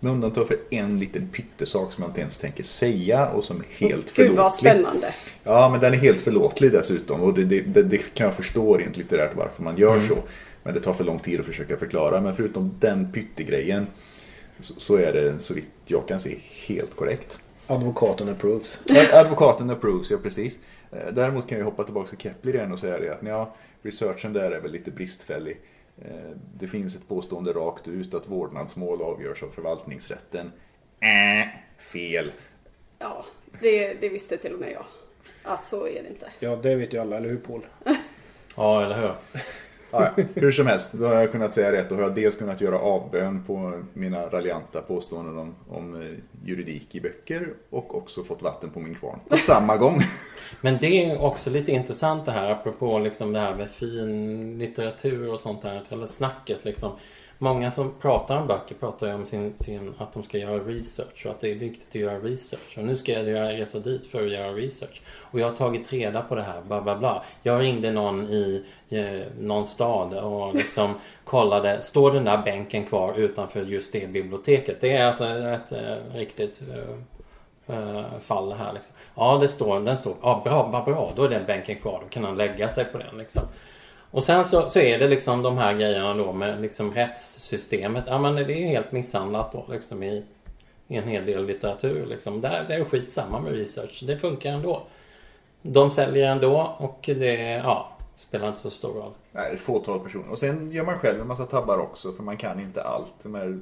Med 0.00 0.12
undantag 0.12 0.48
för 0.48 0.56
en 0.70 0.98
liten 1.00 1.28
pyttesak 1.28 1.92
som 1.92 2.02
jag 2.02 2.10
inte 2.10 2.20
ens 2.20 2.38
tänker 2.38 2.64
säga 2.64 3.28
och 3.28 3.44
som 3.44 3.56
är 3.60 3.64
helt 3.86 4.14
Gud 4.14 4.36
vad 4.36 4.54
förlåtlig. 4.54 4.70
spännande. 4.70 5.14
Ja, 5.42 5.68
men 5.70 5.80
den 5.80 5.92
är 5.92 5.98
helt 5.98 6.20
förlåtlig 6.20 6.72
dessutom. 6.72 7.20
Och 7.20 7.34
det, 7.34 7.44
det, 7.44 7.60
det, 7.60 7.82
det 7.82 8.14
kan 8.14 8.24
jag 8.26 8.34
förstå 8.34 8.76
rent 8.76 8.96
litterärt 8.96 9.36
varför 9.36 9.62
man 9.62 9.76
gör 9.76 10.00
så. 10.00 10.18
Men 10.62 10.74
det 10.74 10.80
tar 10.80 10.92
för 10.92 11.04
lång 11.04 11.18
tid 11.18 11.40
att 11.40 11.46
försöka 11.46 11.76
förklara. 11.76 12.20
Men 12.20 12.34
förutom 12.34 12.74
den 12.80 13.12
pyttegrejen 13.12 13.86
så, 14.60 14.80
så 14.80 14.96
är 14.96 15.12
det 15.12 15.38
så 15.38 15.54
vitt 15.54 15.70
jag 15.84 16.08
kan 16.08 16.20
se 16.20 16.38
helt 16.68 16.96
korrekt. 16.96 17.38
Advokaten 17.66 18.28
approves. 18.28 18.80
Ad- 18.90 19.12
Advokaten 19.20 19.70
approves, 19.70 20.10
ja 20.10 20.18
precis. 20.22 20.58
Eh, 20.92 21.12
Däremot 21.12 21.48
kan 21.48 21.58
jag 21.58 21.64
hoppa 21.64 21.84
tillbaka 21.84 22.08
till 22.08 22.18
Kepler 22.18 22.54
igen 22.54 22.72
och 22.72 22.78
säga 22.78 22.98
det 22.98 23.10
att 23.10 23.18
ja, 23.26 23.54
researchen 23.82 24.32
där 24.32 24.50
är 24.50 24.60
väl 24.60 24.72
lite 24.72 24.90
bristfällig. 24.90 25.60
Eh, 26.02 26.10
Det 26.58 26.66
finns 26.66 26.96
ett 26.96 27.08
påstående 27.08 27.52
rakt 27.52 27.88
ut 27.88 28.14
att 28.14 28.28
vårdnadsmål 28.28 29.02
avgörs 29.02 29.42
av 29.42 29.48
förvaltningsrätten. 29.50 30.52
Äh, 31.00 31.48
fel. 31.78 32.32
Ja, 32.98 33.24
det, 33.60 33.94
det 33.94 34.08
visste 34.08 34.36
till 34.36 34.54
och 34.54 34.60
med 34.60 34.72
jag. 34.72 34.84
Att 35.42 35.66
så 35.66 35.86
är 35.86 36.02
det 36.02 36.08
inte. 36.08 36.30
Ja, 36.40 36.56
det 36.62 36.74
vet 36.74 36.94
ju 36.94 36.98
alla, 36.98 37.16
eller 37.16 37.28
hur 37.28 37.36
Paul? 37.36 37.66
Ja, 38.56 38.84
eller 38.84 39.00
hur? 39.00 39.14
Ja, 39.90 40.12
ja. 40.16 40.24
Hur 40.34 40.52
som 40.52 40.66
helst, 40.66 40.92
då 40.92 41.06
har 41.06 41.14
jag 41.14 41.32
kunnat 41.32 41.52
säga 41.52 41.72
rätt. 41.72 41.88
Då 41.88 41.94
har 41.94 42.02
jag 42.02 42.14
dels 42.14 42.36
kunnat 42.36 42.60
göra 42.60 42.78
avbön 42.78 43.44
på 43.46 43.72
mina 43.92 44.26
raljanta 44.28 44.82
påståenden 44.82 45.38
om, 45.38 45.54
om 45.68 46.02
eh, 46.02 46.08
juridik 46.44 46.94
i 46.94 47.00
böcker 47.00 47.48
och 47.70 47.96
också 47.96 48.24
fått 48.24 48.42
vatten 48.42 48.70
på 48.70 48.80
min 48.80 48.94
kvarn 48.94 49.18
på 49.28 49.36
samma 49.36 49.76
gång. 49.76 50.02
Men 50.60 50.78
det 50.80 51.04
är 51.04 51.22
också 51.22 51.50
lite 51.50 51.72
intressant 51.72 52.26
det 52.26 52.32
här 52.32 52.50
apropå 52.50 52.98
liksom 52.98 53.32
det 53.32 53.40
här 53.40 53.54
med 53.54 53.70
fin 53.70 54.58
litteratur 54.58 55.32
och 55.32 55.40
sånt 55.40 55.62
där. 55.62 55.82
Eller 55.88 56.06
snacket 56.06 56.64
liksom. 56.64 56.90
Många 57.42 57.70
som 57.70 57.94
pratar 58.00 58.40
om 58.40 58.46
böcker 58.46 58.74
pratar 58.74 59.06
ju 59.06 59.14
om 59.14 59.26
sin, 59.26 59.56
sin, 59.56 59.94
att 59.98 60.12
de 60.12 60.22
ska 60.22 60.38
göra 60.38 60.58
research 60.58 61.26
och 61.26 61.30
att 61.30 61.40
det 61.40 61.50
är 61.50 61.54
viktigt 61.54 61.88
att 61.88 61.94
göra 61.94 62.18
research. 62.18 62.78
Och 62.78 62.84
nu 62.84 62.96
ska 62.96 63.12
jag 63.12 63.58
resa 63.60 63.78
dit 63.78 64.06
för 64.06 64.26
att 64.26 64.32
göra 64.32 64.52
research. 64.52 65.02
Och 65.06 65.40
jag 65.40 65.48
har 65.48 65.56
tagit 65.56 65.92
reda 65.92 66.22
på 66.22 66.34
det 66.34 66.42
här, 66.42 66.60
bla 66.62 66.80
bla 66.80 66.98
bla. 66.98 67.24
Jag 67.42 67.60
ringde 67.60 67.92
någon 67.92 68.28
i 68.28 68.64
eh, 68.88 69.26
någon 69.38 69.66
stad 69.66 70.14
och 70.14 70.54
liksom 70.54 70.94
kollade, 71.24 71.82
står 71.82 72.12
den 72.12 72.24
där 72.24 72.38
bänken 72.38 72.84
kvar 72.84 73.14
utanför 73.14 73.62
just 73.62 73.92
det 73.92 74.12
biblioteket? 74.12 74.80
Det 74.80 74.92
är 74.92 75.06
alltså 75.06 75.24
ett 75.28 75.72
eh, 75.72 76.14
riktigt 76.14 76.62
eh, 76.68 77.76
eh, 77.76 78.04
fall 78.20 78.52
här 78.52 78.72
liksom. 78.72 78.94
Ja, 79.14 79.38
det 79.40 79.48
står, 79.48 79.80
den 79.80 79.96
står. 79.96 80.14
Ja, 80.22 80.42
bra, 80.44 80.68
vad 80.72 80.84
bra. 80.84 81.12
Då 81.16 81.24
är 81.24 81.28
den 81.28 81.46
bänken 81.46 81.76
kvar. 81.76 82.00
Då 82.02 82.08
kan 82.08 82.24
han 82.24 82.36
lägga 82.36 82.68
sig 82.68 82.84
på 82.84 82.98
den 82.98 83.18
liksom. 83.18 83.42
Och 84.10 84.24
sen 84.24 84.44
så, 84.44 84.68
så 84.68 84.78
är 84.78 84.98
det 84.98 85.08
liksom 85.08 85.42
de 85.42 85.58
här 85.58 85.74
grejerna 85.74 86.14
då 86.14 86.32
med 86.32 86.60
liksom 86.60 86.94
rättssystemet. 86.94 88.04
Ja 88.06 88.18
men 88.18 88.34
det 88.34 88.42
är 88.42 88.58
ju 88.58 88.66
helt 88.66 88.92
misshandlat 88.92 89.52
då 89.52 89.66
liksom 89.70 90.02
i, 90.02 90.24
i 90.88 90.96
en 90.96 91.08
hel 91.08 91.26
del 91.26 91.46
litteratur 91.46 92.06
liksom. 92.06 92.40
Där, 92.40 92.64
det 92.68 92.74
är 92.74 92.84
skitsamma 92.84 93.40
med 93.40 93.52
research. 93.52 94.02
Det 94.06 94.16
funkar 94.16 94.50
ändå. 94.50 94.82
De 95.62 95.90
säljer 95.90 96.30
ändå 96.30 96.76
och 96.78 97.00
det 97.02 97.40
ja, 97.50 97.92
spelar 98.16 98.48
inte 98.48 98.60
så 98.60 98.70
stor 98.70 98.94
roll. 98.94 99.12
Nej, 99.32 99.54
ett 99.54 99.60
fåtal 99.60 100.00
personer. 100.00 100.30
Och 100.30 100.38
sen 100.38 100.70
gör 100.70 100.84
man 100.84 100.98
själv 100.98 101.20
en 101.20 101.26
massa 101.26 101.46
tabbar 101.46 101.78
också 101.78 102.12
för 102.12 102.22
man 102.22 102.36
kan 102.36 102.60
inte 102.60 102.82
allt. 102.82 103.14
Här, 103.24 103.60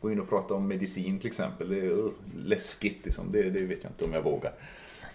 gå 0.00 0.12
in 0.12 0.20
och 0.20 0.28
prata 0.28 0.54
om 0.54 0.68
medicin 0.68 1.18
till 1.18 1.28
exempel. 1.28 1.68
Det 1.68 1.78
är 1.78 1.90
uh, 1.90 2.10
läskigt 2.36 3.04
liksom. 3.04 3.32
Det, 3.32 3.42
det 3.42 3.60
vet 3.60 3.78
jag 3.82 3.92
inte 3.92 4.04
om 4.04 4.12
jag 4.12 4.22
vågar. 4.22 4.52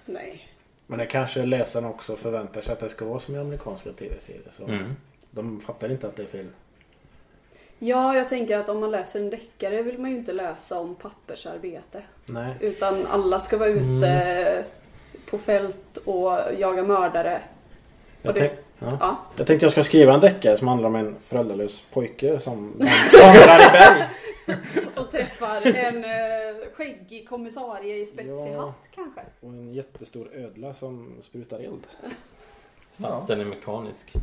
Nej. 0.06 0.53
Men 0.88 1.00
det 1.00 1.06
kanske 1.06 1.46
läsarna 1.46 1.90
också 1.90 2.16
förväntar 2.16 2.62
sig 2.62 2.74
att 2.74 2.80
det 2.80 2.90
ska 2.90 3.06
vara 3.06 3.20
som 3.20 3.36
i 3.36 3.40
amerikanska 3.40 3.92
tv-serier. 3.92 4.52
Så 4.58 4.64
Mm. 4.64 4.96
De 5.32 5.60
fattar 5.62 5.92
inte 5.92 6.08
att 6.08 6.16
det 6.16 6.24
är 6.24 6.28
fel. 6.28 6.48
Ja, 7.80 8.16
jag 8.16 8.30
tänker 8.30 8.58
att 8.58 8.70
om 8.70 8.80
man 8.80 8.92
läser 8.92 9.20
en 9.20 9.30
deckare 9.30 9.82
vill 9.82 9.98
man 10.00 10.10
ju 10.12 10.18
inte 10.18 10.34
läsa 10.34 10.80
om 10.80 10.96
pappersarbete. 10.96 12.02
Nej. 12.26 12.54
Utan 12.60 13.08
alla 13.08 13.40
ska 13.40 13.58
vara 13.58 13.70
ute 13.70 14.64
på 15.30 15.38
fält 15.38 15.98
och 16.06 16.38
jaga 16.58 16.84
mördare. 16.84 17.42
Jag, 18.22 18.30
Och 18.30 18.34
det- 18.36 18.40
tänk, 18.48 18.52
ja. 18.80 18.98
Ja. 19.00 19.18
jag 19.38 19.48
tänkte 19.48 19.66
jag 19.66 19.72
ska 19.72 19.84
skriva 19.84 20.14
en 20.14 20.20
deckare 20.20 20.58
som 20.58 20.68
handlar 20.68 20.88
om 20.90 20.96
en 20.96 21.16
föräldralös 21.20 21.84
pojke 21.94 22.40
som 22.40 22.72
vandrar 23.22 23.60
i 23.60 23.72
berg. 23.72 24.04
Och 24.96 25.12
träffar 25.12 25.68
en 25.76 26.04
eh, 26.04 26.72
skäggig 26.74 27.30
kommissarie 27.30 27.96
i 27.98 28.06
spetsig 28.06 28.54
Ja. 28.54 28.66
hatt 28.66 28.90
kanske. 28.96 29.22
Och 29.40 29.50
en 29.50 29.74
jättestor 29.74 30.30
ödla 30.34 30.74
som 30.74 31.14
sprutar 31.22 31.60
eld. 31.60 31.88
Fast 33.02 33.28
den 33.28 33.40
är 33.42 33.46
mekanisk. 33.46 34.14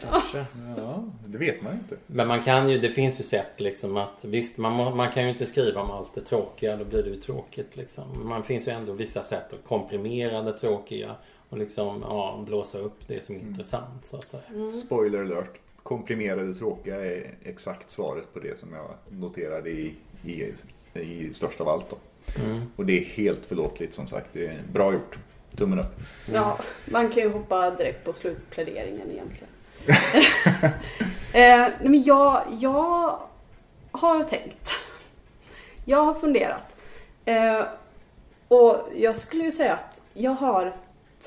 Kanske. 0.00 0.44
Ja, 0.76 1.04
det 1.26 1.38
vet 1.38 1.62
man 1.62 1.72
inte. 1.72 1.96
Men 2.06 2.28
man 2.28 2.42
kan 2.42 2.68
ju, 2.70 2.78
det 2.78 2.90
finns 2.90 3.20
ju 3.20 3.24
sätt 3.24 3.60
liksom 3.60 3.96
att 3.96 4.24
visst 4.24 4.58
man, 4.58 4.72
må, 4.72 4.94
man 4.94 5.12
kan 5.12 5.22
ju 5.22 5.28
inte 5.30 5.46
skriva 5.46 5.80
om 5.80 5.90
allt 5.90 6.14
det 6.14 6.20
tråkiga. 6.20 6.76
Då 6.76 6.84
blir 6.84 7.02
det 7.02 7.08
ju 7.10 7.16
tråkigt 7.16 7.76
liksom. 7.76 8.04
Men 8.16 8.26
Man 8.26 8.42
finns 8.42 8.68
ju 8.68 8.72
ändå 8.72 8.92
vissa 8.92 9.22
sätt 9.22 9.52
att 9.52 9.64
komprimera 9.64 10.42
det 10.42 10.58
tråkiga. 10.58 11.14
Och 11.48 11.58
liksom 11.58 12.04
ja, 12.08 12.42
blåsa 12.46 12.78
upp 12.78 12.98
det 13.06 13.24
som 13.24 13.34
är 13.36 13.40
intressant 13.40 14.04
så 14.04 14.16
att 14.16 14.28
säga. 14.28 14.70
Spoiler 14.84 15.20
alert. 15.20 15.58
Komprimerade 15.82 16.54
tråkiga 16.54 17.04
är 17.04 17.34
exakt 17.44 17.90
svaret 17.90 18.34
på 18.34 18.40
det 18.40 18.58
som 18.58 18.72
jag 18.72 19.18
noterade 19.20 19.70
i, 19.70 19.94
i, 20.24 20.52
i 20.94 21.34
störst 21.34 21.60
av 21.60 21.68
allt. 21.68 21.90
Då. 21.90 21.96
Mm. 22.44 22.62
Och 22.76 22.86
det 22.86 22.98
är 22.98 23.04
helt 23.04 23.46
förlåtligt 23.46 23.94
som 23.94 24.08
sagt. 24.08 24.30
Det 24.32 24.46
är 24.46 24.58
bra 24.72 24.92
gjort. 24.92 25.18
Tummen 25.56 25.78
upp. 25.78 26.00
Ja, 26.32 26.58
man 26.84 27.08
kan 27.08 27.22
ju 27.22 27.28
hoppa 27.28 27.70
direkt 27.70 28.04
på 28.04 28.12
slutpläderingen 28.12 29.10
egentligen. 29.10 29.52
eh, 31.32 31.68
men 31.82 32.02
jag, 32.02 32.42
jag 32.60 33.20
har 33.92 34.22
tänkt. 34.22 34.70
Jag 35.84 36.04
har 36.04 36.14
funderat. 36.14 36.76
Eh, 37.24 37.64
och 38.48 38.76
jag 38.94 39.16
skulle 39.16 39.44
ju 39.44 39.52
säga 39.52 39.72
att 39.74 40.02
jag 40.14 40.30
har 40.30 40.76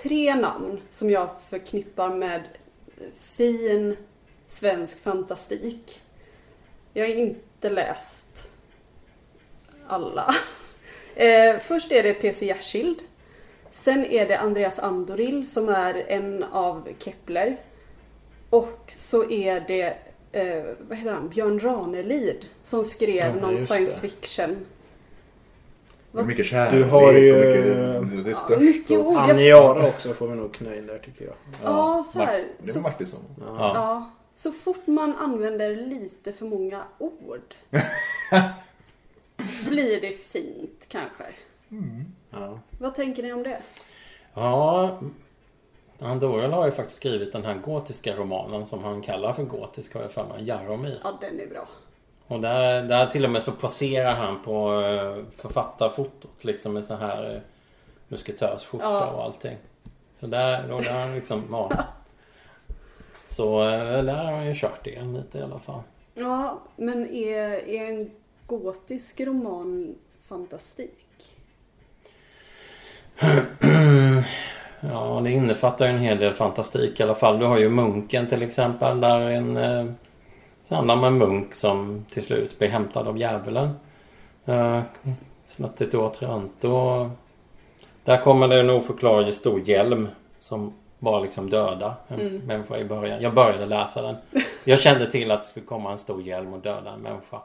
tre 0.04 0.36
namn 0.36 0.82
som 0.88 1.10
jag 1.10 1.30
förknippar 1.50 2.10
med 2.10 2.42
fin 3.14 3.96
svensk 4.48 5.04
fantastik. 5.04 6.02
Jag 6.94 7.04
har 7.08 7.14
inte 7.16 7.70
läst 7.70 8.48
alla. 9.88 10.36
Eh, 11.16 11.58
först 11.60 11.92
är 11.92 12.04
det 12.04 12.14
PC 12.14 12.46
Jersild. 12.46 13.00
Sen 13.72 14.06
är 14.06 14.28
det 14.28 14.40
Andreas 14.40 14.80
Andoril 14.80 15.48
som 15.48 15.70
är 15.70 15.94
en 16.08 16.44
av 16.44 16.88
Kepler. 17.00 17.58
Och 18.50 18.80
så 18.88 19.30
är 19.32 19.60
det 19.68 19.98
eh, 20.32 20.64
vad 20.80 20.98
heter 20.98 21.12
han? 21.14 21.30
Björn 21.30 21.60
Ranelid 21.60 22.46
som 22.62 22.86
skrev 22.86 23.36
Ja, 23.36 23.42
någon 23.42 23.58
science 23.58 24.00
det. 24.02 24.10
fiction. 24.10 24.66
Är 26.18 26.24
mycket 26.24 26.46
kärlek 26.46 26.74
Du 26.74 26.84
har 26.84 27.14
ju- 27.14 27.34
och 27.34 28.06
mycket, 28.06 28.24
det 28.26 28.30
är 28.30 28.34
störst. 28.34 28.62
mycket 28.62 29.00
och. 29.00 29.20
Aniara 29.20 29.88
också 29.88 30.14
får 30.14 30.28
vi 30.28 30.36
nog 30.36 30.54
knö 30.54 30.76
in 30.78 30.88
där 30.88 31.00
tycker 31.00 31.26
jag. 31.26 31.36
Ja, 31.64 32.04
så 32.08 32.20
här. 32.20 32.48
Det 32.62 32.68
Så, 32.68 32.80
var 32.80 32.90
Martinsson. 32.90 33.20
Ja. 33.40 33.72
Ja. 33.76 34.10
Så 34.34 34.52
fort 34.52 34.88
man 34.88 35.16
använder 35.16 35.76
lite 35.76 36.34
för 36.34 36.46
många 36.46 36.84
ord 36.98 37.56
blir 39.70 40.02
det 40.02 40.12
fint 40.12 40.86
kanske. 40.90 41.24
Ja. 42.30 42.60
Vad 42.80 42.96
tänker 42.96 43.24
ni 43.24 43.34
om 43.34 43.44
det? 43.44 43.62
Ja, 44.34 45.00
Andoril 46.00 46.52
har 46.52 46.66
ju 46.66 46.72
faktiskt 46.72 46.98
skrivit 46.98 47.34
den 47.34 47.46
här 47.46 47.54
gotiska 47.56 48.16
romanen 48.16 48.66
som 48.66 48.84
han 48.84 49.02
kallar 49.02 49.34
för 49.34 49.44
gotisk 49.44 49.94
har 49.94 50.02
jag 50.02 50.12
för 50.12 50.26
mig. 50.26 50.46
Jaromir. 50.48 51.00
Ja, 51.04 51.18
den 51.22 51.40
är 51.40 51.48
bra. 51.48 51.68
Och 52.28 52.40
där, 52.42 52.84
där 52.84 53.06
till 53.06 53.26
och 53.26 53.32
med 53.32 53.42
så 53.44 53.52
poserar 53.52 54.16
han 54.16 54.44
på 54.44 54.82
eh, 54.82 55.26
författarfotot 55.42 56.44
liksom 56.44 56.74
med 56.74 56.86
så 56.86 56.96
här 56.96 57.36
eh, 57.36 57.42
musketörsskjorta 58.08 58.86
Ja. 58.86 59.12
och 59.12 59.24
allting. 59.24 59.58
Så 60.20 60.28
där, 60.28 60.68
då 60.68 60.80
där 60.80 61.16
liksom, 61.16 61.44
ja. 61.52 61.72
Så 63.36 63.62
eh, 63.62 64.04
där 64.04 64.24
har 64.24 64.32
han 64.32 64.48
ju 64.48 64.54
kört 64.56 64.88
igen 64.88 65.14
lite 65.14 65.38
i 65.38 65.42
alla 65.42 65.60
fall. 65.60 65.82
Ja, 66.14 66.60
men 66.76 67.10
är, 67.10 67.70
är 67.70 67.90
en 67.90 68.12
gotisk 68.48 69.22
roman 69.22 69.96
fantastik? 70.28 71.08
Ja, 74.92 75.22
det 75.24 75.32
innefattar 75.32 75.86
ju 75.86 75.92
en 75.92 76.00
hel 76.00 76.18
del 76.18 76.34
fantastik 76.34 77.00
i 77.00 77.04
alla 77.04 77.16
fall. 77.16 77.40
Du 77.40 77.46
har 77.46 77.58
ju 77.58 77.70
Munken 77.70 78.28
till 78.28 78.42
exempel. 78.42 79.02
Där 79.02 79.20
en... 79.20 79.58
Eh, 79.58 79.86
handlar 80.70 80.96
om 80.96 81.04
en 81.04 81.18
munk 81.18 81.56
som 81.56 82.06
till 82.10 82.24
slut 82.24 82.60
blir 82.60 82.70
hämtad 82.70 83.08
av 83.08 83.18
djävulen. 83.18 83.70
Eh, 84.46 84.82
Snuttigt 85.46 85.96
år 85.96 86.10
Tranto. 86.10 87.10
Där 88.04 88.22
kommer 88.22 88.48
det 88.48 88.60
en 88.60 88.70
oförklarlig 88.70 89.34
stor 89.34 89.70
hjälm 89.70 90.08
som 90.40 90.74
bara 91.04 91.20
liksom 91.20 91.50
döda 91.50 91.96
en 92.08 92.20
Mm. 92.22 92.38
människa 92.38 92.78
i 92.78 92.86
början. 92.86 93.22
Jag 93.22 93.34
började 93.34 93.66
läsa 93.66 94.02
den. 94.02 94.16
Jag 94.64 94.80
kände 94.80 95.12
till 95.12 95.32
att 95.32 95.42
det 95.42 95.48
skulle 95.48 95.66
komma 95.66 95.92
en 95.92 95.98
stor 95.98 96.22
hjälm 96.22 96.54
och 96.54 96.60
döda 96.60 96.92
en 96.94 97.00
människa. 97.02 97.42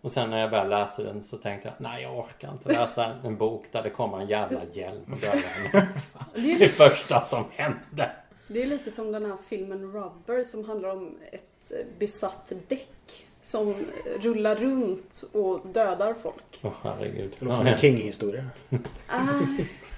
Och 0.00 0.12
sen 0.12 0.30
när 0.30 0.38
jag 0.40 0.48
väl 0.48 0.68
läste 0.68 1.02
den 1.02 1.22
så 1.22 1.36
tänkte 1.36 1.68
jag 1.68 1.74
nej 1.90 2.02
jag 2.02 2.18
orkar 2.18 2.52
inte 2.52 2.68
läsa 2.72 3.12
en 3.24 3.36
bok 3.36 3.64
där 3.72 3.82
det 3.82 3.90
kommer 3.90 4.20
en 4.20 4.26
jävla 4.26 4.60
hjälm 4.72 5.00
och 5.12 5.18
dödar 5.18 5.34
en 5.34 5.70
människa. 5.72 6.24
Det 6.34 6.40
Det 6.58 6.64
är, 6.64 6.68
första 6.68 7.20
som 7.20 7.44
hände. 7.50 8.10
det 8.48 8.62
är 8.62 8.66
lite 8.66 8.90
som 8.90 9.12
den 9.12 9.24
här 9.26 9.36
filmen 9.48 9.92
Rubber 9.92 10.44
som 10.44 10.64
handlar 10.64 10.88
om 10.88 11.14
ett 11.32 11.72
besatt 11.98 12.52
däck. 12.68 13.26
som 13.40 13.74
rullar 14.20 14.56
runt 14.56 15.24
och 15.32 15.60
dödar 15.72 16.14
folk. 16.14 16.60
Åh 16.62 16.72
herregud. 16.82 17.32
Det 17.38 17.44
låter 17.44 17.56
som 17.58 17.66
en 17.66 17.78
King-historia. 17.78 18.44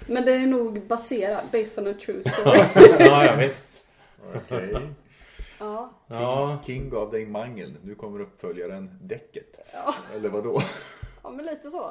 Men 0.07 0.25
det 0.25 0.33
är 0.33 0.47
nog 0.47 0.87
baserad, 0.87 1.45
based 1.53 1.87
on 1.87 1.95
a 1.95 1.97
true 2.01 2.23
story. 2.29 2.61
ja, 2.99 3.25
ja, 3.25 3.37
visst. 3.39 3.89
Okej. 4.35 4.73
ja. 5.59 5.91
Ja. 6.07 6.59
King, 6.65 6.81
King 6.81 6.91
gav 6.91 7.11
dig 7.11 7.27
mangel. 7.27 7.77
Nu 7.83 7.95
kommer 7.95 8.21
uppföljaren 8.21 8.99
Däcket. 9.03 9.59
Ja. 9.73 9.95
Eller 10.17 10.29
vadå? 10.29 10.61
ja, 11.23 11.31
men 11.31 11.47
lite 11.47 11.71
så. 11.71 11.91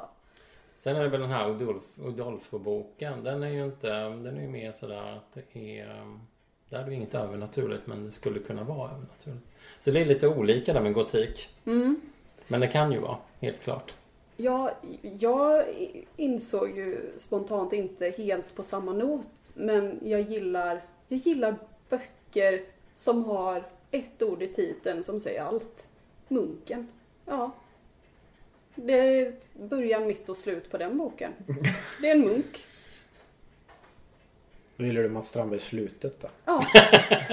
Sen 0.74 0.96
är 0.96 1.04
det 1.04 1.10
väl 1.10 1.22
den 1.22 1.32
här 1.32 1.50
Udolf, 1.50 1.84
Udolfo-boken. 1.98 3.24
Den 3.24 3.44
är 3.44 3.50
ju 3.50 3.64
inte... 3.64 3.90
Den 4.10 4.38
är 4.38 4.42
ju 4.42 4.48
mer 4.48 4.72
sådär 4.72 5.18
att 5.18 5.38
det 5.54 5.80
är... 5.80 6.18
Där 6.70 6.80
är 6.80 6.84
det 6.84 6.92
ju 6.92 6.98
inget 6.98 7.16
övernaturligt 7.16 7.88
men 7.88 8.04
det 8.04 8.12
skulle 8.12 8.40
kunna 8.40 8.64
vara 8.64 8.92
övernaturligt. 8.92 9.48
Så 9.80 9.92
det 9.92 10.02
är 10.02 10.06
lite 10.06 10.28
olika 10.28 10.74
där 10.74 10.82
med 10.82 10.94
gotik. 10.94 11.50
Mm. 11.66 12.02
Men 12.48 12.60
det 12.62 12.68
kan 12.68 12.92
ju 12.92 13.00
vara, 13.00 13.18
helt 13.40 13.62
klart. 13.62 13.94
Ja, 14.38 14.72
jag 15.20 15.66
insåg 16.18 16.78
ju 16.78 17.12
spontant 17.18 17.74
inte 17.74 18.10
helt 18.10 18.56
på 18.56 18.64
samma 18.64 18.94
not, 18.94 19.30
men 19.54 20.00
jag 20.04 20.22
gillar, 20.22 20.82
jag 21.08 21.20
gillar 21.20 21.56
böcker 21.90 22.66
som 22.96 23.26
har 23.26 23.64
ett 23.92 24.22
ord 24.22 24.42
i 24.42 24.48
titeln 24.48 25.04
som 25.04 25.20
säger 25.20 25.42
allt. 25.42 25.88
Munken. 26.28 26.88
Ja. 27.26 27.52
Det 28.76 28.94
är 28.94 29.36
början, 29.54 30.08
mitt 30.08 30.30
och 30.30 30.38
slut 30.38 30.72
på 30.72 30.78
den 30.78 30.98
boken. 30.98 31.34
Det 32.02 32.10
är 32.10 32.16
en 32.16 32.22
munk. 32.22 32.66
Då 34.78 34.86
gillar 34.86 35.04
du 35.04 35.10
Mats 35.10 35.30
Strandberg 35.30 35.60
slutet 35.60 36.22
då? 36.22 36.28
Ja. 36.46 36.64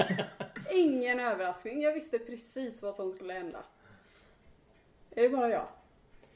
Ingen 0.71 1.19
överraskning. 1.19 1.81
Jag 1.81 1.93
visste 1.93 2.19
precis 2.19 2.81
vad 2.81 2.95
som 2.95 3.11
skulle 3.11 3.33
hända. 3.33 3.63
Är 5.15 5.23
det 5.23 5.29
bara 5.29 5.49
jag? 5.49 5.67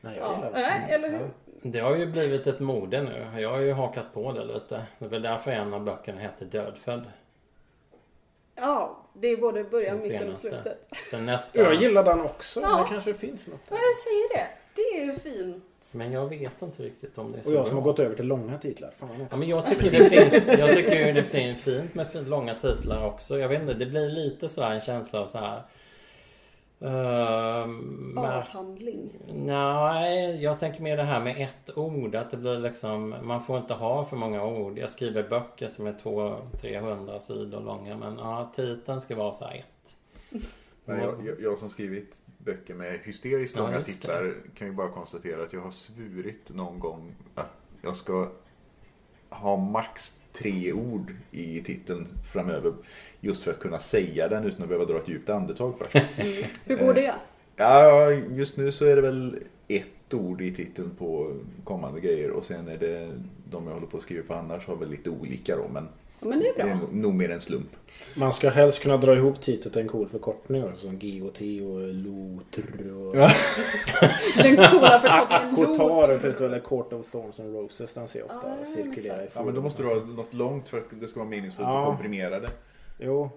Nej, 0.05 0.17
jag 0.17 0.27
Ja. 0.27 0.35
gillar 0.35 0.51
det. 0.51 0.59
Nej, 0.59 0.93
eller 0.93 1.09
hur? 1.09 1.19
Ja. 1.19 1.25
Det 1.61 1.79
har 1.79 1.95
ju 1.95 2.05
blivit 2.05 2.47
ett 2.47 2.59
mode 2.59 3.01
nu. 3.01 3.41
Jag 3.41 3.49
har 3.49 3.59
ju 3.59 3.71
hakat 3.73 4.13
på 4.13 4.31
det 4.31 4.43
lite. 4.45 4.81
Det 4.99 5.05
är 5.05 5.09
väl 5.09 5.21
därför 5.21 5.51
en 5.51 5.73
av 5.73 5.83
böckerna 5.83 6.21
heter 6.21 6.45
Dödfödd. 6.45 7.03
Ja, 8.55 8.97
det 9.13 9.27
är 9.27 9.37
både 9.37 9.63
början, 9.63 9.99
Den 9.99 10.07
mitten 10.11 10.29
och 10.31 10.37
slutet. 10.37 10.87
Sen 11.11 11.25
nästa... 11.25 11.59
Jag 11.59 11.75
gillar 11.75 12.03
den 12.03 12.21
också. 12.21 12.61
Ja. 12.61 12.77
Det 12.77 12.89
kanske 12.89 13.13
finns 13.13 13.47
något 13.47 13.59
Ja, 13.69 13.75
där. 13.75 13.81
jag 13.83 13.95
säger 13.95 14.37
det. 14.37 14.47
Det 14.75 14.81
är 14.81 15.05
ju 15.05 15.11
fint. 15.19 15.63
Men 15.93 16.11
jag 16.11 16.29
vet 16.29 16.61
inte 16.61 16.83
riktigt 16.83 17.17
om 17.17 17.31
det 17.31 17.37
är 17.39 17.43
så 17.43 17.49
Och 17.49 17.55
jag 17.55 17.67
som 17.67 17.75
bra. 17.75 17.83
har 17.83 17.89
gått 17.91 17.99
över 17.99 18.15
till 18.15 18.27
långa 18.27 18.57
titlar. 18.57 18.91
Fan 18.97 19.27
Ja, 19.31 19.37
men 19.37 19.47
jag 19.47 19.65
tycker 19.65 19.91
det 19.91 20.09
finns... 20.09 20.47
Jag 20.59 20.73
tycker 20.75 21.07
ju 21.07 21.13
det 21.13 21.19
är 21.35 21.53
fint 21.55 21.95
med 21.95 22.27
långa 22.27 22.55
titlar 22.55 23.05
också. 23.07 23.39
Jag 23.39 23.49
vet 23.49 23.61
inte, 23.61 23.73
det 23.73 23.85
blir 23.85 24.09
lite 24.09 24.49
sådär 24.49 24.71
en 24.71 24.81
känsla 24.81 25.19
av 25.21 25.27
så 25.27 25.37
här... 25.37 25.61
mär- 26.89 28.41
Avhandling. 28.41 29.09
Nej, 29.33 30.43
jag 30.43 30.59
tänker 30.59 30.81
mer 30.81 30.97
det 30.97 31.03
här 31.03 31.23
med 31.23 31.41
ett 31.41 31.77
ord. 31.77 32.15
Att 32.15 32.31
det 32.31 32.37
blir 32.37 32.59
liksom... 32.59 33.15
Man 33.23 33.43
får 33.43 33.57
inte 33.57 33.73
ha 33.73 34.05
för 34.05 34.15
många 34.17 34.45
ord. 34.45 34.77
Jag 34.77 34.89
skriver 34.89 35.29
böcker 35.29 35.67
som 35.67 35.87
är 35.87 35.93
200-300 35.93 37.19
sidor 37.19 37.61
långa. 37.61 37.97
Men 37.97 38.17
ja, 38.17 38.51
titeln 38.55 39.01
ska 39.01 39.15
vara 39.15 39.31
så 39.31 39.45
här 39.45 39.55
ett. 39.55 39.97
Nej, 40.85 40.99
jag, 40.99 41.25
jag, 41.27 41.41
jag 41.41 41.57
som 41.59 41.69
skrivit 41.69 42.21
böcker 42.37 42.73
med 42.73 42.99
hysteriskt 43.03 43.55
Ja, 43.57 43.63
långa 43.63 43.77
det. 43.77 43.83
titlar 43.83 44.33
kan 44.57 44.67
ju 44.67 44.73
bara 44.73 44.89
konstatera 44.89 45.43
att 45.43 45.53
jag 45.53 45.61
har 45.61 45.71
svurit 45.71 46.49
någon 46.49 46.79
gång 46.79 47.15
att 47.35 47.51
jag 47.81 47.95
ska 47.95 48.27
ha 49.29 49.57
max 49.57 50.19
tre 50.33 50.73
ord 50.73 51.13
i 51.31 51.61
titeln 51.61 52.07
framöver. 52.33 52.73
Just 53.19 53.43
för 53.43 53.51
att 53.51 53.59
kunna 53.59 53.79
säga 53.79 54.27
den 54.27 54.43
utan 54.45 54.61
att 54.61 54.69
behöva 54.69 54.85
dra 54.85 54.97
ett 54.97 55.07
djupt 55.07 55.29
andetag 55.29 55.73
först. 55.79 55.95
Hur 56.65 56.75
går 56.75 56.93
det? 56.93 57.15
ja, 57.55 58.11
just 58.11 58.57
nu 58.57 58.71
så 58.71 58.85
är 58.85 58.95
det 58.95 59.01
väl 59.01 59.39
ett 59.67 60.13
ord 60.13 60.41
i 60.41 60.51
titeln 60.51 60.91
på 60.97 61.35
kommande 61.63 62.01
grejer 62.01 62.31
och 62.31 62.45
sen 62.45 62.67
är 62.67 62.77
det 62.77 63.11
de 63.49 63.67
jag 63.67 63.73
håller 63.73 63.87
på 63.87 63.97
att 63.97 64.03
skriva 64.03 64.23
på 64.27 64.33
annars 64.33 64.67
har 64.67 64.75
väl 64.75 64.89
lite 64.89 65.09
olika 65.09 65.55
då 65.55 65.67
men 65.73 65.87
men 66.19 66.39
det 66.39 66.47
är 66.47 66.53
det 66.55 66.61
är 66.61 66.75
bra. 66.75 66.87
nog- 66.91 67.13
mer 67.13 67.29
en 67.29 67.41
slump. 67.41 67.69
Man 68.17 68.33
ska 68.33 68.49
helst 68.49 68.79
kunna 68.81 68.97
dra 68.97 69.15
ihop 69.15 69.41
titeln 69.41 69.71
till 69.73 69.81
en 69.81 69.87
cool 69.87 70.07
förkortning 70.09 70.63
också, 70.63 70.77
som 70.87 70.99
GOT 70.99 71.41
och 71.41 71.93
LOTR 71.93 72.91
och... 72.91 73.15
Ja. 73.15 73.29
Den 74.43 74.55
coola 74.55 74.99
förkortningen 74.99 75.55
Kotar 75.77 76.11
LOT. 76.13 76.21
finns 76.21 76.37
det 76.37 76.47
väl 76.47 76.61
Court 76.61 76.93
of 76.93 77.11
Thorns 77.11 77.39
and 77.39 77.55
Roses. 77.55 77.93
Den 77.93 78.07
ser 78.07 78.19
jag 78.19 78.25
ofta 78.35 78.49
Ja, 78.59 78.65
cirkulera 78.65 79.23
i. 79.23 79.27
Ja 79.35 79.43
men 79.43 79.55
då 79.55 79.61
måste 79.61 79.83
du 79.83 79.89
ha 79.89 79.95
något 79.95 80.33
långt 80.33 80.69
för 80.69 80.77
att 80.77 80.83
det 80.99 81.07
ska 81.07 81.19
vara 81.19 81.29
meningsfullt 81.29 81.67
Ja. 81.67 81.85
komprimera 81.85 82.39
det. 82.39 82.49
Jo, 82.99 83.29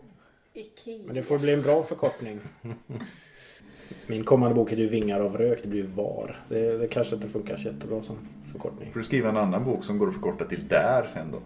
Ikea. 0.55 0.99
men 1.07 1.15
det 1.15 1.23
får 1.23 1.39
bli 1.39 1.53
en 1.55 1.63
bra 1.63 1.83
förkortning. 1.83 2.41
Min 4.07 4.25
kommande 4.25 4.55
bok 4.55 4.71
heter 4.73 4.83
ju 4.83 4.89
Vingar 4.89 5.21
av 5.21 5.37
rök. 5.39 5.59
Det 5.63 5.69
blir 5.69 5.81
ju 5.81 5.87
VAR. 5.87 6.45
Det, 6.49 6.79
det 6.79 6.89
kanske 6.89 7.15
inte 7.17 7.29
funkar 7.29 7.57
så 7.57 7.69
jättebra 7.69 8.03
som 8.03 8.17
förkortning. 8.53 8.93
Får 8.93 8.99
du 9.01 9.05
skriva 9.05 9.29
en 9.29 9.37
annan 9.37 9.65
bok 9.65 9.85
som 9.85 9.99
går 9.99 10.09
att 10.09 10.15
förkorta 10.15 10.45
till 10.45 10.69
där 10.69 11.07
sen 11.07 11.27
då? 11.33 11.39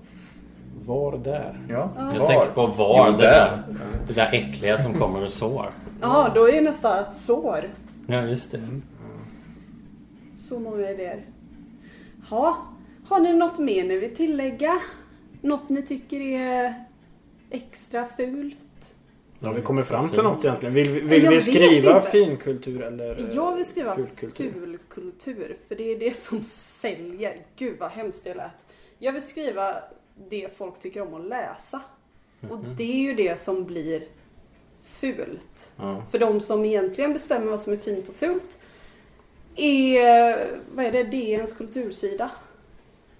VAR 0.87 1.19
där. 1.25 1.61
Ja, 1.69 1.91
Jag 2.13 2.19
var. 2.19 2.27
tänker 2.27 2.47
på 2.55 2.67
var 2.67 3.07
Jo, 3.11 3.17
det 3.17 3.23
där, 3.23 3.63
det 4.09 4.13
där 4.13 4.29
äckliga 4.33 4.79
som 4.79 4.95
kommer 4.95 5.25
och 5.25 5.31
sår. 5.33 5.71
Ja, 6.01 6.33
då 6.35 6.49
är 6.49 6.61
nästa 6.61 7.13
sår. 7.13 7.71
Ja, 8.07 8.23
just 8.23 8.53
det. 8.53 8.61
Så 10.35 10.61
många 10.61 10.91
idéer. 10.91 11.25
Ja, 12.31 12.57
har 13.09 13.21
ni 13.21 13.33
något 13.35 13.59
mer 13.59 13.85
ni 13.85 13.97
vill 13.99 14.15
tillägga? 14.15 14.81
Något 15.41 15.69
ni 15.69 15.83
tycker 15.83 16.21
är 16.21 16.75
extra 17.51 18.05
fult? 18.07 18.67
Ja, 19.41 19.53
vi 19.53 19.63
kommer 19.63 19.83
fram 19.83 20.09
till 20.09 20.23
något 20.23 20.45
egentligen. 20.45 20.75
Vill, 20.75 20.91
vi- 20.91 21.01
vill 21.01 21.29
vi 21.29 21.41
skriva 21.41 21.97
inte. 21.97 22.11
finkultur 22.11 22.83
eller 22.83 23.21
eh, 23.21 23.35
Jag 23.37 23.55
vill 23.57 23.65
skriva 23.65 23.95
fulkultur? 23.95 24.53
fulkultur, 24.53 25.57
för 25.69 25.75
det 25.75 25.85
är 25.93 25.99
det 25.99 26.17
som 26.17 26.43
säljer. 26.43 27.37
Gud 27.57 27.77
vad 27.81 27.91
hemskt 27.91 28.25
det 28.25 28.35
lät. 28.35 28.65
Jag 28.99 29.13
vill 29.13 29.23
skriva 29.23 29.75
det 30.31 30.57
folk 30.57 30.79
tycker 30.81 31.03
om 31.03 31.15
att 31.15 31.29
läsa. 31.29 31.83
Och 32.51 32.59
det 32.59 32.93
är 32.93 32.97
ju 32.97 33.15
det 33.15 33.41
som 33.41 33.65
blir 33.65 34.03
fult. 34.83 35.73
Ja. 35.77 36.03
För 36.11 36.19
de 36.19 36.41
som 36.41 36.65
egentligen 36.65 37.13
bestämmer 37.13 37.47
vad 37.51 37.61
som 37.61 37.73
är 37.73 37.77
fint 37.77 38.09
och 38.09 38.15
fult 38.15 38.59
är, 39.57 40.51
vad 40.75 40.85
är 40.85 40.93
det, 40.93 41.03
DNs 41.03 41.53
kultursida. 41.53 42.31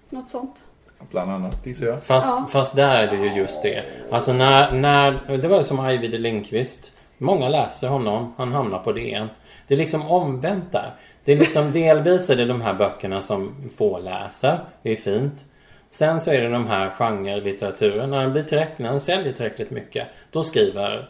Något 0.09 0.29
sånt. 0.29 0.63
Bland 1.11 1.31
annat 1.31 1.65
gissar 1.65 1.85
jag. 1.85 2.03
Fast, 2.03 2.27
Ja. 2.27 2.47
fast 2.51 2.75
där 2.75 3.03
är 3.07 3.07
det 3.17 3.17
ju 3.25 3.33
just 3.33 3.61
det. 3.61 3.83
Alltså 4.11 4.33
när, 4.33 4.71
när 4.71 5.37
det 5.37 5.47
var 5.47 5.63
som 5.63 5.79
Ajvide 5.79 6.17
Lindqvist. 6.17 6.93
Många 7.17 7.49
läser 7.49 7.87
honom. 7.87 8.33
Han 8.37 8.51
hamnar 8.51 8.79
på 8.79 8.91
DN. 8.91 9.27
Det 9.67 9.73
är 9.73 9.77
liksom 9.77 10.07
omvänt 10.07 10.71
där. 10.71 10.93
Det 11.23 11.31
är 11.31 11.37
liksom 11.37 11.71
delvis 11.73 12.29
är 12.29 12.35
det 12.35 12.45
de 12.45 12.61
här 12.61 12.73
böckerna 12.73 13.21
som 13.21 13.55
få 13.77 13.99
läser. 13.99 14.59
Det 14.81 14.91
är 14.91 14.95
fint. 14.95 15.45
Sen 15.93 16.21
så 16.21 16.31
är 16.31 16.41
det 16.41 16.49
de 16.49 16.67
här 16.67 16.89
genrelitteraturen. 16.89 18.09
När 18.09 18.21
den 18.21 18.31
blir 18.31 18.43
tillräckligt, 18.43 18.79
när 18.79 18.89
den 18.89 18.99
säljer 18.99 19.33
tillräckligt 19.33 19.71
mycket. 19.71 20.07
Då 20.31 20.43
skriver 20.43 21.09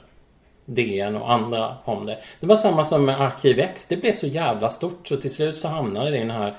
DN 0.65 1.15
och 1.15 1.31
andra 1.31 1.75
om 1.83 2.05
det. 2.05 2.17
Det 2.39 2.47
var 2.47 2.55
samma 2.55 2.85
som 2.85 3.05
med 3.05 3.21
Arkiv 3.21 3.59
X. 3.59 3.85
Det 3.85 3.97
blev 3.97 4.13
så 4.13 4.27
jävla 4.27 4.69
stort 4.69 5.07
så 5.07 5.17
till 5.17 5.33
slut 5.33 5.57
så 5.57 5.67
hamnade 5.67 6.09
det 6.09 6.17
i 6.17 6.19
den 6.19 6.31
här 6.31 6.53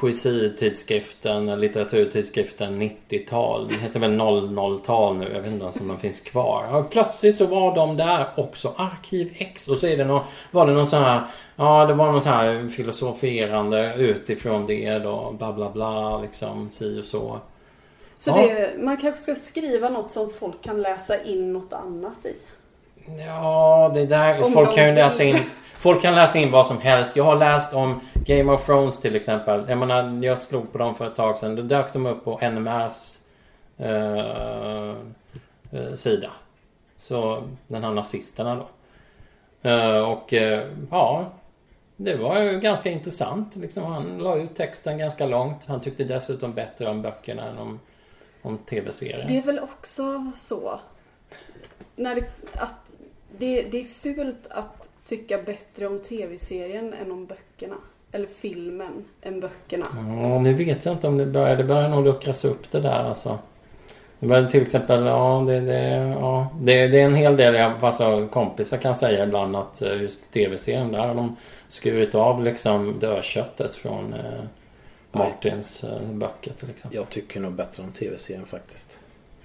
poesitidskriften, 0.00 1.48
eller 1.48 1.56
litteraturtidskriften 1.56 2.82
90-tal. 2.82 3.68
Den 3.68 3.78
heter 3.78 4.00
väl 4.00 4.10
00-tal 4.20 5.16
nu. 5.16 5.24
Jag 5.34 5.40
vet 5.40 5.50
inte 5.50 5.62
ens 5.62 5.80
om 5.80 5.88
den 5.88 5.98
finns 5.98 6.20
kvar. 6.20 6.76
Och 6.76 6.90
plötsligt 6.90 7.36
så 7.36 7.46
var 7.46 7.74
de 7.74 7.96
där 7.96 8.26
också. 8.36 8.74
Arkiv 8.76 9.34
X. 9.38 9.68
Och 9.68 9.76
så 9.76 9.86
är 9.86 9.96
det 9.96 10.04
någon, 10.04 10.22
var 10.50 10.66
det 10.66 10.72
någon 10.72 10.86
sån 10.86 11.02
här... 11.02 11.22
Ja, 11.56 11.86
det 11.86 11.94
var 11.94 12.12
något 12.12 12.24
här 12.24 12.68
filosoferande 12.68 13.94
utifrån 13.96 14.66
det 14.66 14.98
då. 14.98 15.34
Bla 15.38 15.52
bla 15.52 15.70
bla 15.70 16.20
liksom. 16.20 16.70
Si 16.70 17.00
och 17.00 17.04
så. 17.04 17.40
Så 18.16 18.30
Ja. 18.30 18.36
det, 18.36 18.74
man 18.78 18.96
kanske 18.96 19.22
ska 19.22 19.34
skriva 19.34 19.88
något 19.88 20.10
som 20.10 20.30
folk 20.30 20.62
kan 20.62 20.82
läsa 20.82 21.22
in 21.22 21.52
något 21.52 21.72
annat 21.72 22.26
i. 22.26 22.34
Ja, 23.26 23.90
det 23.94 24.06
där... 24.06 24.44
Om 24.44 24.52
folk 24.52 24.70
de 24.70 24.76
kan 24.76 24.88
ju 24.88 24.94
läsa 24.94 25.24
in... 25.24 25.38
Folk 25.84 26.02
kan 26.02 26.14
läsa 26.14 26.38
in 26.38 26.50
vad 26.50 26.66
som 26.66 26.78
helst. 26.78 27.16
Jag 27.16 27.24
har 27.24 27.36
läst 27.36 27.74
om 27.74 28.00
Game 28.14 28.52
of 28.52 28.66
Thrones 28.66 29.00
till 29.00 29.16
exempel. 29.16 29.64
Jag 29.68 29.78
menar, 29.78 30.24
jag 30.24 30.38
slog 30.38 30.72
på 30.72 30.78
dem 30.78 30.94
för 30.94 31.06
ett 31.06 31.14
tag 31.14 31.38
sedan. 31.38 31.56
Då 31.56 31.62
dök 31.62 31.92
de 31.92 32.06
upp 32.06 32.24
på 32.24 32.38
NMRs 32.42 33.18
eh, 33.78 34.90
eh, 35.72 35.94
sida. 35.94 36.30
Så 36.96 37.42
den 37.68 37.84
här 37.84 37.90
nazisterna 37.90 38.54
då. 38.54 38.68
Eh, 39.70 40.10
och 40.10 40.34
eh, 40.34 40.68
ja, 40.90 41.32
det 41.96 42.16
var 42.16 42.40
ju 42.40 42.60
ganska 42.60 42.90
intressant. 42.90 43.56
Liksom, 43.56 43.84
han 43.84 44.18
la 44.18 44.36
ut 44.36 44.54
texten 44.54 44.98
ganska 44.98 45.26
långt. 45.26 45.64
Han 45.66 45.80
tyckte 45.80 46.04
dessutom 46.04 46.52
bättre 46.52 46.88
om 46.88 47.02
böckerna 47.02 47.44
än 47.44 47.58
om, 47.58 47.80
om 48.42 48.58
tv-serien. 48.58 49.28
Det 49.28 49.38
är 49.38 49.42
väl 49.42 49.60
också 49.60 50.32
så 50.36 50.80
när 51.96 52.14
det, 52.14 52.24
att 52.52 52.92
det, 53.38 53.62
det 53.62 53.80
är 53.80 53.84
fult 53.84 54.46
att 54.50 54.90
tycka 55.04 55.38
bättre 55.42 55.86
om 55.86 55.98
tv-serien 55.98 56.92
än 56.94 57.12
om 57.12 57.26
böckerna. 57.26 57.76
Eller 58.12 58.26
filmen 58.26 59.04
än 59.22 59.40
böckerna. 59.40 59.84
Ja, 59.94 60.38
nu 60.40 60.54
vet 60.54 60.84
jag 60.84 60.94
inte 60.94 61.08
om 61.08 61.18
det 61.18 61.26
börjar. 61.26 61.56
Det 61.56 61.64
börjar 61.64 61.88
nog 61.88 62.04
luckras 62.04 62.44
upp 62.44 62.70
det 62.70 62.80
där 62.80 63.04
alltså. 63.04 63.38
Men 64.18 64.48
till 64.48 64.62
exempel, 64.62 65.04
ja 65.06 65.44
det, 65.46 65.60
det, 65.60 65.88
ja, 66.20 66.48
det, 66.60 66.88
det 66.88 67.00
är 67.00 67.04
en 67.04 67.14
hel 67.14 67.36
del, 67.36 67.54
jag- 67.54 67.84
alltså 67.84 68.28
kompisar 68.32 68.76
kan 68.76 68.94
säga 68.94 69.24
ibland 69.24 69.56
att 69.56 69.82
eh, 69.82 70.00
just 70.02 70.32
tv-serien 70.32 70.92
där 70.92 70.98
har 70.98 71.14
de 71.14 71.36
skurit 71.68 72.14
av 72.14 72.44
liksom 72.44 72.98
dödköttet 73.00 73.74
från 73.76 74.12
eh, 74.14 74.20
Martins 75.12 75.84
eh, 75.84 76.02
böcker 76.12 76.52
till 76.52 76.70
exempel. 76.70 76.96
Jag 77.00 77.08
tycker 77.10 77.40
nog 77.40 77.52
bättre 77.52 77.82
om 77.82 77.92
tv-serien 77.92 78.46
faktiskt. 78.46 78.98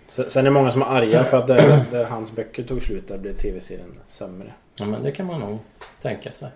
Sen 0.07 0.29
sen 0.29 0.39
är 0.39 0.43
det 0.43 0.51
många 0.51 0.71
som 0.71 0.81
är 0.81 0.85
arga 0.85 1.23
för 1.23 1.37
att 1.37 1.47
där, 1.47 1.79
där 1.91 2.05
hans 2.05 2.31
böcker 2.31 2.63
tog 2.63 2.81
slut 2.83 3.07
där 3.07 3.17
blev 3.17 3.37
tv-serien 3.37 3.99
sämre. 4.07 4.53
Ja, 4.79 4.85
men 4.85 5.03
det 5.03 5.11
kan 5.11 5.25
man 5.25 5.39
nog 5.39 5.57
tänka 6.01 6.31
sig. 6.31 6.49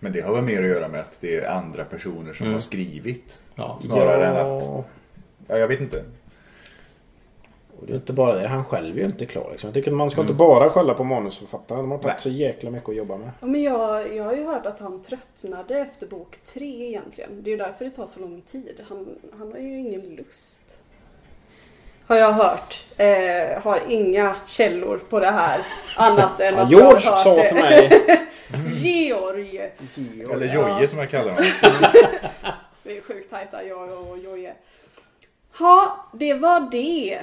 Men 0.00 0.12
det 0.12 0.20
har 0.20 0.34
väl 0.34 0.44
mer 0.44 0.62
att 0.62 0.68
göra 0.68 0.88
med 0.88 1.00
att 1.00 1.20
det 1.20 1.36
är 1.36 1.50
andra 1.50 1.84
personer 1.84 2.32
som 2.34 2.44
Mm. 2.46 2.54
har 2.54 2.60
skrivit. 2.60 3.40
Ja, 3.54 3.78
Snarare 3.80 4.26
än 4.26 4.56
att... 4.56 4.62
Ja, 5.46 5.58
jag 5.58 5.68
vet 5.68 5.80
inte. 5.80 6.04
Och 7.80 7.86
det 7.86 7.92
är 7.92 7.96
inte 7.96 8.12
bara 8.12 8.34
det, 8.34 8.48
han 8.48 8.64
själv 8.64 8.96
är 8.96 9.00
ju 9.00 9.06
inte 9.06 9.26
klar 9.26 9.48
liksom. 9.50 9.68
Jag 9.68 9.74
tycker 9.74 9.90
att 9.90 9.96
man 9.96 10.10
ska 10.10 10.20
inte 10.20 10.34
bara 10.34 10.70
skälla 10.70 10.94
på 10.94 11.04
manusförfattaren. 11.04 11.80
De 11.80 11.90
har 11.90 11.98
tagit 11.98 12.20
så 12.20 12.30
jäkla 12.30 12.70
mycket 12.70 12.88
att 12.88 12.96
jobba 12.96 13.16
med. 13.16 13.30
Ja, 13.40 13.46
men 13.46 13.62
jag, 13.62 14.16
jag 14.16 14.24
har 14.24 14.34
ju 14.34 14.44
hört 14.46 14.66
att 14.66 14.80
han 14.80 15.02
tröttnade 15.02 15.78
efter 15.78 16.06
bok 16.06 16.38
tre 16.44 16.88
egentligen. 16.88 17.30
Det 17.42 17.50
är 17.50 17.52
ju 17.52 17.56
därför 17.56 17.84
det 17.84 17.90
tar 17.90 18.06
så 18.06 18.20
lång 18.20 18.40
tid. 18.40 18.80
Han, 18.88 19.06
han 19.38 19.52
har 19.52 19.58
ju 19.58 19.78
ingen 19.78 20.00
lust. 20.00 20.78
Har 22.06 22.16
jag 22.16 22.32
hört. 22.32 22.84
Eh, 22.96 23.62
har 23.62 23.80
inga 23.88 24.36
källor 24.46 24.98
på 24.98 25.20
det 25.20 25.30
här. 25.30 25.60
Annat 25.96 26.40
än 26.40 26.58
att 26.58 26.70
George 26.70 26.86
jag 27.04 27.12
har 27.12 27.16
hört 27.16 27.22
sa 27.22 27.36
det. 27.36 27.48
till 27.48 27.56
mig. 27.56 28.28
Georg. 28.82 29.58
Eller 30.32 30.46
Ja. 30.46 30.52
Jojje 30.54 30.88
som 30.88 30.98
jag 30.98 31.10
kallar 31.10 31.30
honom. 31.30 31.44
Vi 32.82 32.96
är 32.96 33.00
sjukt 33.00 33.30
tajta 33.30 33.64
jag 33.64 34.08
och 34.10 34.18
Jojje. 34.18 34.54
Ja, 35.58 36.06
det 36.12 36.34
var 36.34 36.60
det. 36.70 37.20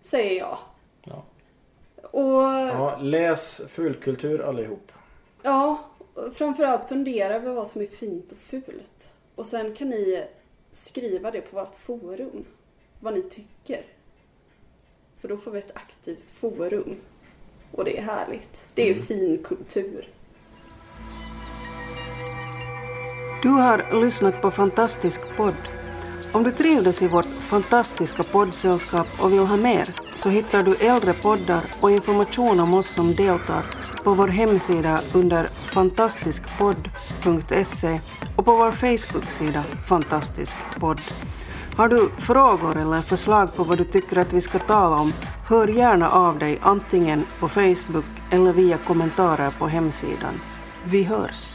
Säger 0.00 0.38
jag. 0.40 0.58
Ja. 1.04 1.24
Och 2.10 2.42
Ja, 2.42 2.98
läs 3.00 3.60
fulkultur 3.68 4.42
allihop. 4.48 4.92
Ja, 5.42 5.78
framförallt 6.34 6.88
fundera 6.88 7.34
över 7.34 7.52
vad 7.52 7.68
som 7.68 7.82
är 7.82 7.86
fint 7.86 8.32
och 8.32 8.38
fult. 8.38 9.08
Och 9.34 9.46
sen 9.46 9.74
kan 9.74 9.88
ni 9.90 10.24
skriva 10.72 11.30
det 11.30 11.40
på 11.40 11.56
vårt 11.56 11.76
forum. 11.76 12.44
Vad 13.04 13.14
ni 13.14 13.22
tycker. 13.22 13.82
För 15.18 15.28
då 15.28 15.36
får 15.36 15.50
vi 15.50 15.58
ett 15.58 15.76
aktivt 15.76 16.30
forum. 16.30 16.96
Och 17.72 17.84
det 17.84 17.98
är 17.98 18.02
härligt. 18.02 18.64
Det 18.74 18.82
är 18.82 18.86
ju 18.86 18.94
fin 18.94 19.38
kultur. 19.44 20.08
Du 23.42 23.48
har 23.48 24.00
lyssnat 24.00 24.42
på 24.42 24.50
Fantastisk 24.50 25.36
podd. 25.36 25.54
Om 26.32 26.42
du 26.42 26.50
trivdes 26.50 27.02
i 27.02 27.08
vårt 27.08 27.24
fantastiska 27.24 28.22
poddsällskap 28.22 29.06
och 29.20 29.32
vill 29.32 29.38
ha 29.38 29.56
mer 29.56 29.94
så 30.14 30.28
hittar 30.28 30.62
du 30.62 30.74
äldre 30.74 31.12
poddar 31.12 31.64
och 31.80 31.90
information 31.90 32.60
om 32.60 32.74
oss 32.74 32.88
som 32.88 33.14
deltar 33.14 33.66
på 34.04 34.14
vår 34.14 34.28
hemsida 34.28 35.00
under 35.14 35.46
fantastiskpodd.se 35.46 38.00
och 38.36 38.44
på 38.44 38.56
vår 38.56 38.72
Facebook-sida 38.72 39.64
Fantastisk 39.88 40.56
podd. 40.80 41.00
Har 41.76 41.88
du 41.88 42.10
frågor 42.18 42.76
eller 42.76 43.02
förslag 43.02 43.54
på 43.54 43.64
vad 43.64 43.78
du 43.78 43.84
tycker 43.84 44.16
att 44.18 44.32
vi 44.32 44.40
ska 44.40 44.58
tala 44.58 44.96
om, 44.96 45.12
hör 45.46 45.68
gärna 45.68 46.10
av 46.10 46.38
dig 46.38 46.58
antingen 46.62 47.24
på 47.40 47.48
Facebook 47.48 48.04
eller 48.32 48.52
via 48.52 48.78
kommentarer 48.78 49.50
på 49.58 49.66
hemsidan. 49.66 50.40
Vi 50.84 51.02
hörs! 51.02 51.54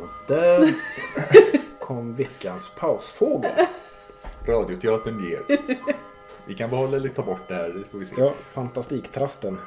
Och 0.00 0.08
där 0.28 0.74
kom 1.80 2.14
veckans 2.14 2.70
pausfågel. 2.78 3.66
Radioteatern 4.46 5.24
ger. 5.24 5.42
Vi 6.46 6.54
kan 6.54 6.70
behålla 6.70 6.96
eller 6.96 7.08
ta 7.08 7.22
bort 7.22 7.48
det 7.48 7.54
här, 7.54 7.68
det 7.68 7.84
får 7.90 7.98
vi 7.98 8.06
se. 8.06 8.20
Ja, 8.20 8.32
fantastiktrasten. 8.44 9.58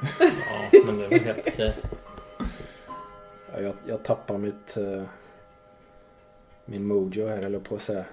Ja, 0.72 0.80
men 0.86 0.98
det 0.98 1.04
är 1.04 1.08
väl 1.08 1.20
helt 1.20 1.48
okej. 1.48 1.74
Ja, 3.52 3.60
jag, 3.60 3.74
jag 3.86 4.02
tappar 4.02 4.38
mitt... 4.38 4.76
eh, 4.76 5.02
min 6.64 6.86
mojo 6.86 7.28
här, 7.28 7.38
eller 7.38 7.58
på 7.58 7.74
att 7.74 7.82
säga. 7.82 8.04